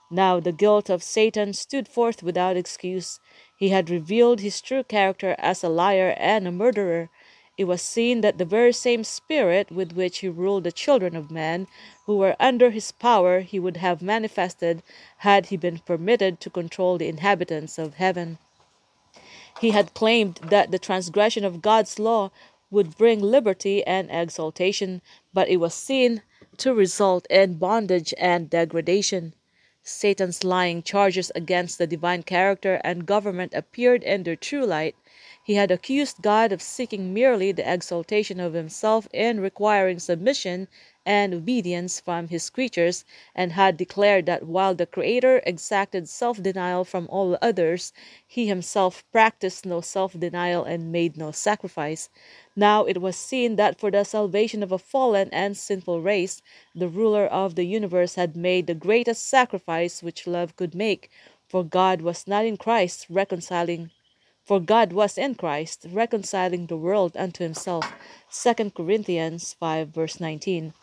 Now 0.09 0.39
the 0.39 0.51
guilt 0.51 0.89
of 0.89 1.03
Satan 1.03 1.53
stood 1.53 1.87
forth 1.87 2.23
without 2.23 2.57
excuse. 2.57 3.19
He 3.55 3.69
had 3.69 3.89
revealed 3.89 4.39
his 4.39 4.61
true 4.61 4.83
character 4.83 5.35
as 5.37 5.63
a 5.63 5.69
liar 5.69 6.15
and 6.17 6.47
a 6.47 6.51
murderer. 6.51 7.09
It 7.57 7.63
was 7.63 7.81
seen 7.81 8.21
that 8.21 8.37
the 8.37 8.45
very 8.45 8.71
same 8.71 9.03
spirit 9.03 9.71
with 9.71 9.93
which 9.93 10.19
he 10.19 10.29
ruled 10.29 10.63
the 10.63 10.71
children 10.71 11.15
of 11.15 11.31
men 11.31 11.67
who 12.05 12.15
were 12.17 12.35
under 12.39 12.69
his 12.69 12.91
power 12.91 13.39
he 13.39 13.59
would 13.59 13.77
have 13.77 14.01
manifested 14.01 14.83
had 15.17 15.47
he 15.47 15.57
been 15.57 15.79
permitted 15.79 16.39
to 16.41 16.51
control 16.51 16.99
the 16.99 17.07
inhabitants 17.07 17.79
of 17.79 17.95
heaven. 17.95 18.37
He 19.59 19.71
had 19.71 19.95
claimed 19.95 20.35
that 20.43 20.69
the 20.69 20.77
transgression 20.77 21.43
of 21.43 21.63
God's 21.63 21.97
law 21.97 22.29
would 22.69 22.95
bring 22.95 23.21
liberty 23.21 23.83
and 23.87 24.11
exaltation, 24.11 25.01
but 25.33 25.49
it 25.49 25.57
was 25.57 25.73
seen 25.73 26.21
to 26.57 26.75
result 26.75 27.25
in 27.31 27.55
bondage 27.55 28.13
and 28.19 28.51
degradation. 28.51 29.33
Satan's 29.81 30.43
lying 30.43 30.83
charges 30.83 31.31
against 31.33 31.77
the 31.77 31.87
divine 31.87 32.21
character 32.21 32.79
and 32.83 33.07
government 33.07 33.53
appeared 33.55 34.03
in 34.03 34.23
their 34.23 34.35
true 34.35 34.65
light. 34.65 34.95
He 35.47 35.53
had 35.53 35.71
accused 35.71 36.21
God 36.21 36.51
of 36.51 36.61
seeking 36.61 37.13
merely 37.13 37.53
the 37.53 37.63
exaltation 37.73 38.41
of 38.41 38.51
himself 38.51 39.07
in 39.13 39.39
requiring 39.39 39.97
submission 39.97 40.67
and 41.05 41.33
obedience 41.33 42.01
from 42.01 42.27
his 42.27 42.49
creatures, 42.49 43.05
and 43.33 43.53
had 43.53 43.77
declared 43.77 44.25
that 44.25 44.43
while 44.43 44.75
the 44.75 44.85
Creator 44.85 45.41
exacted 45.45 46.09
self 46.09 46.43
denial 46.43 46.83
from 46.83 47.07
all 47.09 47.37
others, 47.41 47.93
he 48.27 48.47
himself 48.47 49.05
practiced 49.13 49.65
no 49.65 49.79
self 49.79 50.19
denial 50.19 50.65
and 50.65 50.91
made 50.91 51.15
no 51.15 51.31
sacrifice. 51.31 52.09
Now 52.53 52.83
it 52.83 53.01
was 53.01 53.15
seen 53.15 53.55
that 53.55 53.79
for 53.79 53.89
the 53.89 54.03
salvation 54.03 54.61
of 54.61 54.73
a 54.73 54.77
fallen 54.77 55.29
and 55.31 55.55
sinful 55.55 56.01
race, 56.01 56.41
the 56.75 56.89
ruler 56.89 57.25
of 57.25 57.55
the 57.55 57.63
universe 57.63 58.15
had 58.15 58.35
made 58.35 58.67
the 58.67 58.75
greatest 58.75 59.25
sacrifice 59.25 60.03
which 60.03 60.27
love 60.27 60.57
could 60.57 60.75
make, 60.75 61.09
for 61.47 61.63
God 61.63 62.01
was 62.01 62.27
not 62.27 62.43
in 62.43 62.57
Christ 62.57 63.05
reconciling 63.09 63.91
for 64.47 64.61
God 64.61 64.93
was 64.93 65.17
in 65.17 65.35
Christ 65.35 65.85
reconciling 65.91 66.67
the 66.67 66.77
world 66.77 67.17
unto 67.17 67.43
himself. 67.43 67.85
2 68.31 68.71
Corinthians 68.71 69.53
5 69.59 69.89
verse 69.89 70.21
19. 70.21 70.73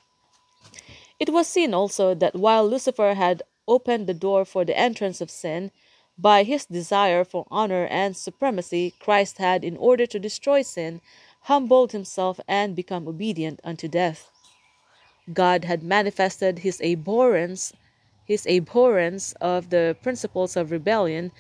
It 1.19 1.31
was 1.31 1.49
seen 1.49 1.73
also 1.73 2.15
that 2.15 2.37
while 2.37 2.69
Lucifer 2.69 3.15
had 3.15 3.43
opened 3.67 4.07
the 4.07 4.13
door 4.13 4.45
for 4.45 4.67
the 4.67 4.77
entrance 4.77 5.23
of 5.23 5.31
sin, 5.31 5.71
by 6.19 6.43
his 6.43 6.67
desire 6.67 7.25
for 7.25 7.47
honor 7.51 7.87
and 7.87 8.15
supremacy, 8.15 8.93
Christ 9.01 9.39
had, 9.39 9.65
in 9.65 9.79
order 9.79 10.05
to 10.07 10.19
destroy 10.19 10.61
sin, 10.61 11.01
humbled 11.43 11.93
himself 11.93 12.39
and 12.47 12.77
become 12.77 13.09
obedient 13.09 13.61
unto 13.65 13.89
death. 13.89 14.31
God 15.33 15.65
had 15.65 15.83
manifested 15.83 16.59
his 16.59 16.81
abhorrence 16.83 17.73
his 18.27 18.47
abhorrence 18.47 19.35
of 19.41 19.71
the 19.71 19.97
principles 20.03 20.57
of 20.57 20.71
rebellion 20.71 21.31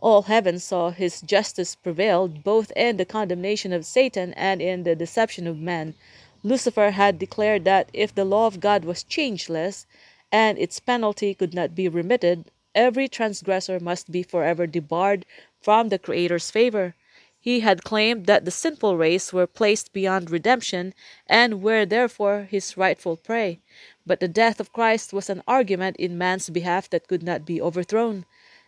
all 0.00 0.22
heaven 0.22 0.58
saw 0.58 0.90
his 0.90 1.20
justice 1.20 1.74
prevailed 1.74 2.42
both 2.42 2.72
in 2.74 2.96
the 2.96 3.04
condemnation 3.04 3.72
of 3.72 3.84
Satan 3.84 4.32
and 4.34 4.62
in 4.62 4.82
the 4.82 4.96
deception 4.96 5.46
of 5.46 5.58
man. 5.58 5.94
Lucifer 6.42 6.90
had 6.92 7.18
declared 7.18 7.64
that 7.64 7.90
if 7.92 8.14
the 8.14 8.24
law 8.24 8.46
of 8.46 8.60
God 8.60 8.84
was 8.84 9.02
changeless 9.02 9.86
and 10.32 10.58
its 10.58 10.80
penalty 10.80 11.34
could 11.34 11.52
not 11.52 11.74
be 11.74 11.88
remitted, 11.88 12.46
every 12.74 13.08
transgressor 13.08 13.78
must 13.78 14.10
be 14.10 14.22
forever 14.22 14.66
debarred 14.66 15.26
from 15.60 15.90
the 15.90 15.98
Creator's 15.98 16.50
favor. 16.50 16.94
He 17.38 17.60
had 17.60 17.84
claimed 17.84 18.26
that 18.26 18.44
the 18.44 18.50
sinful 18.50 18.96
race 18.96 19.32
were 19.32 19.46
placed 19.46 19.92
beyond 19.92 20.30
redemption 20.30 20.94
and 21.26 21.62
were 21.62 21.84
therefore 21.86 22.46
his 22.50 22.76
rightful 22.76 23.16
prey. 23.16 23.60
But 24.06 24.20
the 24.20 24.28
death 24.28 24.60
of 24.60 24.72
Christ 24.72 25.12
was 25.12 25.30
an 25.30 25.42
argument 25.48 25.96
in 25.96 26.18
man's 26.18 26.48
behalf 26.50 26.88
that 26.90 27.08
could 27.08 27.22
not 27.22 27.44
be 27.44 27.60
overthrown. 27.60 28.24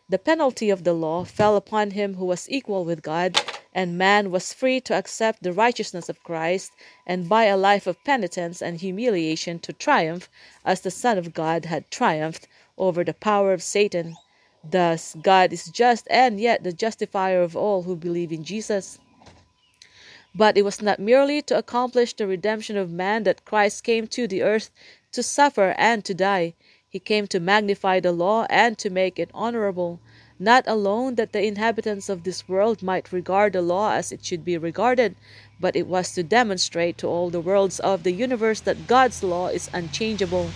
The 0.08 0.18
penalty 0.18 0.68
of 0.68 0.84
the 0.84 0.92
law 0.92 1.24
fell 1.24 1.56
upon 1.56 1.92
him 1.92 2.14
who 2.14 2.24
was 2.24 2.50
equal 2.50 2.84
with 2.84 3.02
God, 3.02 3.40
and 3.72 3.96
man 3.96 4.30
was 4.30 4.52
free 4.52 4.80
to 4.80 4.94
accept 4.94 5.42
the 5.42 5.52
righteousness 5.52 6.08
of 6.08 6.22
Christ 6.22 6.72
and 7.06 7.28
by 7.28 7.44
a 7.44 7.56
life 7.56 7.86
of 7.86 8.02
penitence 8.04 8.60
and 8.60 8.80
humiliation 8.80 9.58
to 9.60 9.72
triumph 9.72 10.28
as 10.64 10.80
the 10.80 10.90
Son 10.90 11.18
of 11.18 11.32
God 11.32 11.66
had 11.66 11.90
triumphed 11.90 12.48
over 12.76 13.04
the 13.04 13.14
power 13.14 13.52
of 13.52 13.62
Satan. 13.62 14.16
Thus, 14.64 15.16
God 15.22 15.52
is 15.52 15.66
just 15.66 16.06
and 16.10 16.38
yet 16.38 16.62
the 16.64 16.72
justifier 16.72 17.42
of 17.42 17.56
all 17.56 17.82
who 17.82 17.96
believe 17.96 18.32
in 18.32 18.44
Jesus. 18.44 18.98
But 20.34 20.58
it 20.58 20.62
was 20.62 20.82
not 20.82 20.98
merely 20.98 21.42
to 21.42 21.58
accomplish 21.58 22.14
the 22.14 22.26
redemption 22.26 22.76
of 22.76 22.90
man 22.90 23.22
that 23.22 23.44
Christ 23.44 23.84
came 23.84 24.06
to 24.08 24.26
the 24.26 24.42
earth 24.42 24.70
to 25.12 25.22
suffer 25.22 25.74
and 25.78 26.04
to 26.04 26.14
die. 26.14 26.54
He 26.92 26.98
came 27.00 27.26
to 27.28 27.40
magnify 27.40 28.00
the 28.00 28.12
law 28.12 28.46
and 28.50 28.76
to 28.76 28.90
make 28.90 29.18
it 29.18 29.30
honorable, 29.32 29.98
not 30.38 30.64
alone 30.66 31.14
that 31.14 31.32
the 31.32 31.42
inhabitants 31.42 32.10
of 32.10 32.22
this 32.22 32.46
world 32.46 32.82
might 32.82 33.12
regard 33.12 33.54
the 33.54 33.62
law 33.62 33.94
as 33.94 34.12
it 34.12 34.22
should 34.22 34.44
be 34.44 34.58
regarded, 34.58 35.16
but 35.58 35.74
it 35.74 35.86
was 35.86 36.12
to 36.12 36.22
demonstrate 36.22 36.98
to 36.98 37.06
all 37.06 37.30
the 37.30 37.40
worlds 37.40 37.80
of 37.80 38.02
the 38.02 38.12
universe 38.12 38.60
that 38.60 38.86
God's 38.86 39.22
law 39.22 39.46
is 39.46 39.70
unchangeable. 39.72 40.50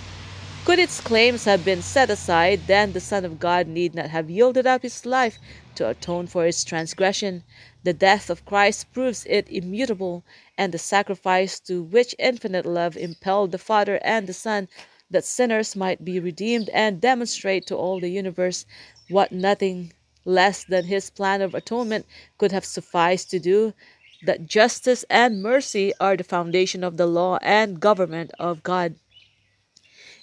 Could 0.67 0.79
its 0.79 1.01
claims 1.01 1.45
have 1.45 1.65
been 1.65 1.81
set 1.81 2.11
aside, 2.11 2.67
then 2.67 2.93
the 2.93 3.01
Son 3.01 3.25
of 3.25 3.41
God 3.41 3.67
need 3.67 3.95
not 3.95 4.11
have 4.11 4.29
yielded 4.29 4.67
up 4.67 4.83
his 4.83 5.07
life 5.07 5.39
to 5.77 5.89
atone 5.89 6.27
for 6.27 6.45
its 6.45 6.65
transgression. 6.65 7.45
The 7.83 7.95
death 7.95 8.29
of 8.29 8.45
Christ 8.45 8.93
proves 8.93 9.25
it 9.25 9.49
immutable, 9.49 10.23
and 10.59 10.75
the 10.75 10.79
sacrifice 10.79 11.59
to 11.61 11.83
which 11.83 12.15
infinite 12.19 12.67
love 12.67 12.95
impelled 12.95 13.53
the 13.53 13.59
Father 13.59 13.99
and 14.03 14.27
the 14.27 14.35
Son 14.35 14.69
that 15.11 15.25
sinners 15.25 15.77
might 15.77 16.05
be 16.05 16.19
redeemed 16.21 16.69
and 16.71 17.01
demonstrate 17.01 17.67
to 17.67 17.77
all 17.77 18.01
the 18.01 18.11
universe 18.11 18.67
what 19.09 19.33
nothing 19.33 19.93
less 20.25 20.65
than 20.65 20.85
his 20.85 21.11
plan 21.11 21.41
of 21.41 21.55
atonement 21.55 22.07
could 22.39 22.53
have 22.53 22.65
sufficed 22.65 23.31
to 23.31 23.39
do 23.39 23.73
that 24.25 24.47
justice 24.47 25.05
and 25.09 25.43
mercy 25.43 25.93
are 26.01 26.17
the 26.17 26.25
foundation 26.25 26.83
of 26.83 26.97
the 26.97 27.07
law 27.07 27.39
and 27.43 27.81
government 27.81 28.31
of 28.39 28.63
God. 28.63 28.97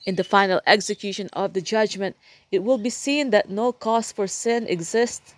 In 0.05 0.15
the 0.15 0.23
final 0.23 0.59
execution 0.67 1.29
of 1.31 1.53
the 1.53 1.61
judgment, 1.61 2.17
it 2.51 2.63
will 2.63 2.77
be 2.77 2.89
seen 2.89 3.29
that 3.29 3.49
no 3.49 3.71
cause 3.71 4.11
for 4.11 4.27
sin 4.27 4.67
exists. 4.67 5.33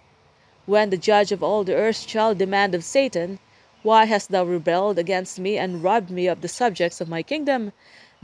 When 0.66 0.90
the 0.90 0.98
judge 0.98 1.32
of 1.32 1.44
all 1.44 1.64
the 1.64 1.76
earth 1.76 2.08
shall 2.10 2.34
demand 2.34 2.74
of 2.74 2.84
Satan, 2.84 3.38
Why 3.84 4.06
hast 4.06 4.32
thou 4.32 4.44
rebelled 4.46 4.98
against 4.98 5.38
me 5.38 5.60
and 5.60 5.84
robbed 5.84 6.10
me 6.10 6.26
of 6.26 6.42
the 6.42 6.48
subjects 6.48 7.00
of 7.00 7.08
my 7.08 7.22
kingdom? 7.22 7.72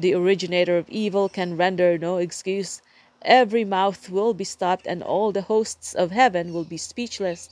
The 0.01 0.15
originator 0.15 0.79
of 0.79 0.89
evil 0.89 1.29
can 1.29 1.57
render 1.57 1.95
no 1.95 2.17
excuse. 2.17 2.81
Every 3.21 3.63
mouth 3.63 4.09
will 4.09 4.33
be 4.33 4.43
stopped, 4.43 4.87
and 4.87 5.03
all 5.03 5.31
the 5.31 5.43
hosts 5.43 5.93
of 5.93 6.09
heaven 6.09 6.53
will 6.53 6.63
be 6.63 6.77
speechless. 6.77 7.51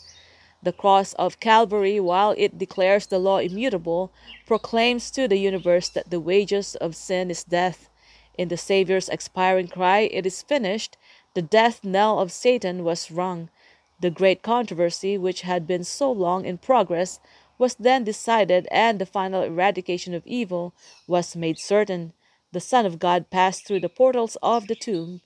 The 0.64 0.74
cross 0.74 1.14
of 1.14 1.40
Calvary, 1.40 2.00
while 2.00 2.34
it 2.40 2.58
declares 2.58 3.06
the 3.06 3.20
law 3.20 3.38
immutable, 3.38 4.12
proclaims 4.48 5.12
to 5.12 5.28
the 5.28 5.38
universe 5.38 5.90
that 5.90 6.10
the 6.10 6.20
wages 6.20 6.76
of 6.78 6.96
sin 6.96 7.30
is 7.30 7.44
death. 7.44 7.88
In 8.36 8.48
the 8.48 8.58
Saviour's 8.58 9.10
expiring 9.10 9.68
cry, 9.68 10.10
It 10.12 10.26
is 10.26 10.42
finished, 10.42 10.98
the 11.36 11.44
death 11.44 11.84
knell 11.84 12.18
of 12.18 12.32
Satan 12.32 12.84
was 12.84 13.12
rung. 13.12 13.52
The 14.00 14.10
great 14.10 14.42
controversy, 14.42 15.20
which 15.20 15.42
had 15.42 15.68
been 15.68 15.84
so 15.84 16.12
long 16.12 16.46
in 16.46 16.58
progress, 16.58 17.20
was 17.60 17.76
then 17.76 18.04
decided, 18.04 18.68
and 18.72 18.98
the 18.98 19.06
final 19.06 19.44
eradication 19.44 20.16
of 20.16 20.26
evil 20.26 20.74
was 21.06 21.36
made 21.36 21.60
certain 21.60 22.14
the 22.52 22.62
Son 22.62 22.86
of 22.86 23.00
God 23.00 23.30
passed 23.32 23.68
through 23.68 23.82
the 23.82 23.90
portals 23.90 24.38
of 24.44 24.68
the 24.68 24.76
tomb, 24.76 25.22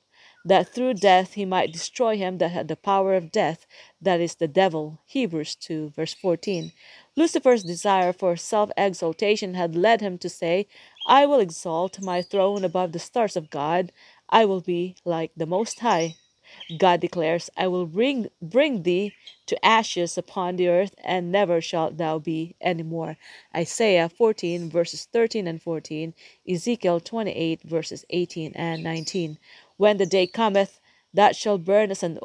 that 0.45 0.69
through 0.73 0.95
death 0.95 1.33
he 1.33 1.45
might 1.45 1.73
destroy 1.73 2.17
him 2.17 2.37
that 2.39 2.51
had 2.51 2.67
the 2.67 2.75
power 2.75 3.15
of 3.15 3.31
death, 3.31 3.65
that 4.01 4.21
is 4.21 4.35
the 4.35 4.47
devil. 4.47 5.01
Hebrews 5.05 5.55
2, 5.55 5.91
verse 5.95 6.13
14. 6.15 6.71
Lucifer's 7.17 7.63
desire 7.63 8.13
for 8.13 8.35
self 8.37 8.71
exaltation 8.77 9.53
had 9.55 9.75
led 9.75 10.01
him 10.01 10.17
to 10.19 10.29
say, 10.29 10.67
I 11.07 11.25
will 11.25 11.39
exalt 11.39 12.01
my 12.01 12.21
throne 12.21 12.65
above 12.65 12.91
the 12.93 12.99
stars 12.99 13.35
of 13.37 13.49
God. 13.51 13.91
I 14.29 14.45
will 14.45 14.61
be 14.61 14.97
like 15.05 15.31
the 15.37 15.45
Most 15.47 15.81
High. 15.81 16.15
God 16.77 17.01
declares, 17.01 17.49
I 17.57 17.67
will 17.67 17.85
bring, 17.85 18.27
bring 18.41 18.83
thee 18.83 19.13
to 19.47 19.65
ashes 19.65 20.17
upon 20.17 20.55
the 20.55 20.69
earth, 20.69 20.95
and 21.03 21.31
never 21.31 21.61
shalt 21.61 21.97
thou 21.97 22.19
be 22.19 22.55
any 22.61 22.83
more. 22.83 23.17
Isaiah 23.55 24.09
14, 24.09 24.69
verses 24.69 25.07
13 25.11 25.47
and 25.47 25.61
14, 25.61 26.13
Ezekiel 26.49 26.99
28, 26.99 27.63
verses 27.63 28.05
18 28.09 28.53
and 28.55 28.83
19. 28.83 29.37
When 29.77 29.97
the 29.97 30.05
day 30.05 30.27
cometh, 30.27 30.79
that 31.13 31.35
shall 31.35 31.57
burn 31.57 31.91
as 31.91 32.03
an 32.03 32.17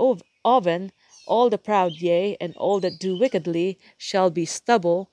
oven, 0.44 0.92
all 1.26 1.50
the 1.50 1.58
proud, 1.58 1.92
yea, 1.92 2.36
and 2.40 2.56
all 2.56 2.80
that 2.80 2.98
do 2.98 3.18
wickedly, 3.18 3.78
shall 3.98 4.30
be 4.30 4.44
stubble. 4.46 5.10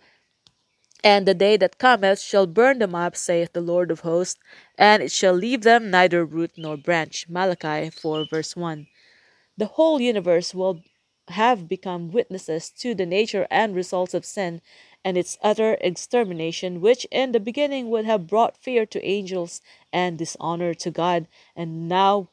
And 1.03 1.27
the 1.27 1.33
day 1.33 1.57
that 1.57 1.77
cometh 1.77 2.19
shall 2.19 2.47
burn 2.47 2.79
them 2.79 2.95
up, 2.95 3.15
saith 3.15 3.53
the 3.53 3.61
Lord 3.61 3.91
of 3.91 3.99
hosts, 3.99 4.39
and 4.77 5.03
it 5.03 5.11
shall 5.11 5.33
leave 5.33 5.61
them 5.61 5.91
neither 5.91 6.25
root 6.25 6.51
nor 6.57 6.77
branch. 6.77 7.27
Malachi 7.29 7.89
4, 7.89 8.25
verse 8.29 8.55
1. 8.55 8.87
The 9.57 9.67
whole 9.67 10.01
universe 10.01 10.53
will 10.53 10.81
have 11.29 11.67
become 11.67 12.11
witnesses 12.11 12.69
to 12.79 12.93
the 12.93 13.05
nature 13.05 13.47
and 13.49 13.75
results 13.75 14.13
of 14.13 14.25
sin 14.25 14.61
and 15.03 15.17
its 15.17 15.37
utter 15.41 15.77
extermination, 15.81 16.81
which 16.81 17.05
in 17.11 17.31
the 17.31 17.39
beginning 17.39 17.89
would 17.89 18.05
have 18.05 18.27
brought 18.27 18.57
fear 18.57 18.85
to 18.87 19.05
angels 19.05 19.61
and 19.93 20.17
dishonor 20.17 20.73
to 20.73 20.91
God, 20.91 21.27
and 21.55 21.87
now 21.87 22.29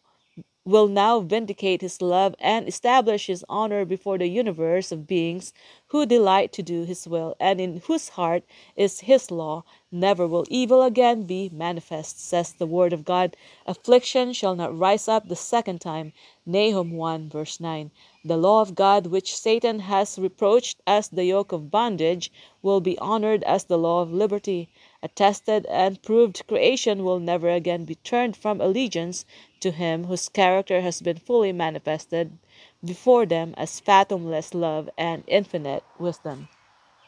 will 0.65 0.87
now 0.87 1.19
vindicate 1.21 1.81
his 1.81 2.01
love 2.01 2.35
and 2.39 2.69
establish 2.69 3.27
his 3.27 3.45
honor 3.49 3.85
before 3.85 4.19
the 4.19 4.29
universe 4.29 4.93
of 4.93 5.07
beings 5.07 5.53
who 5.89 6.07
delight 6.07 6.53
to 6.53 6.63
do 6.63 6.85
his 6.85 7.07
will, 7.07 7.37
and 7.41 7.61
in 7.61 7.83
whose 7.87 8.11
heart 8.11 8.45
is 8.77 9.01
his 9.01 9.31
law. 9.31 9.65
Never 9.91 10.27
will 10.27 10.47
evil 10.49 10.83
again 10.83 11.25
be 11.25 11.51
manifest, 11.53 12.25
says 12.25 12.53
the 12.53 12.67
word 12.67 12.93
of 12.93 13.05
God. 13.05 13.37
Affliction 13.67 14.33
shall 14.33 14.55
not 14.55 14.79
rise 14.79 15.09
up 15.09 15.29
the 15.29 15.37
second 15.37 15.81
time. 15.81 16.13
Nahum 16.47 16.93
1 16.93 17.29
verse 17.29 17.61
9. 17.61 17.91
The 18.25 18.37
law 18.37 18.63
of 18.63 18.75
God, 18.75 19.09
which 19.09 19.37
Satan 19.37 19.81
has 19.81 20.19
reproached 20.19 20.81
as 20.87 21.09
the 21.09 21.25
yoke 21.25 21.53
of 21.53 21.71
bondage, 21.71 22.31
will 22.63 22.81
be 22.81 22.97
honored 22.99 23.43
as 23.43 23.65
the 23.65 23.79
law 23.79 24.01
of 24.01 24.13
liberty. 24.13 24.71
A 25.05 25.09
tested 25.09 25.67
and 25.67 26.01
proved 26.03 26.47
creation 26.47 27.05
will 27.05 27.19
never 27.19 27.51
again 27.51 27.85
be 27.85 27.97
turned 27.97 28.37
from 28.37 28.61
allegiance 28.61 29.25
to 29.61 29.73
him 29.73 30.05
whose 30.05 30.29
character 30.29 30.81
has 30.81 31.03
been 31.03 31.19
fully 31.19 31.53
manifested 31.53 32.39
before 32.85 33.27
them 33.27 33.55
as 33.57 33.81
fathomless 33.81 34.55
love 34.55 34.89
and 34.97 35.25
infinite 35.27 35.83
wisdom. 35.99 36.49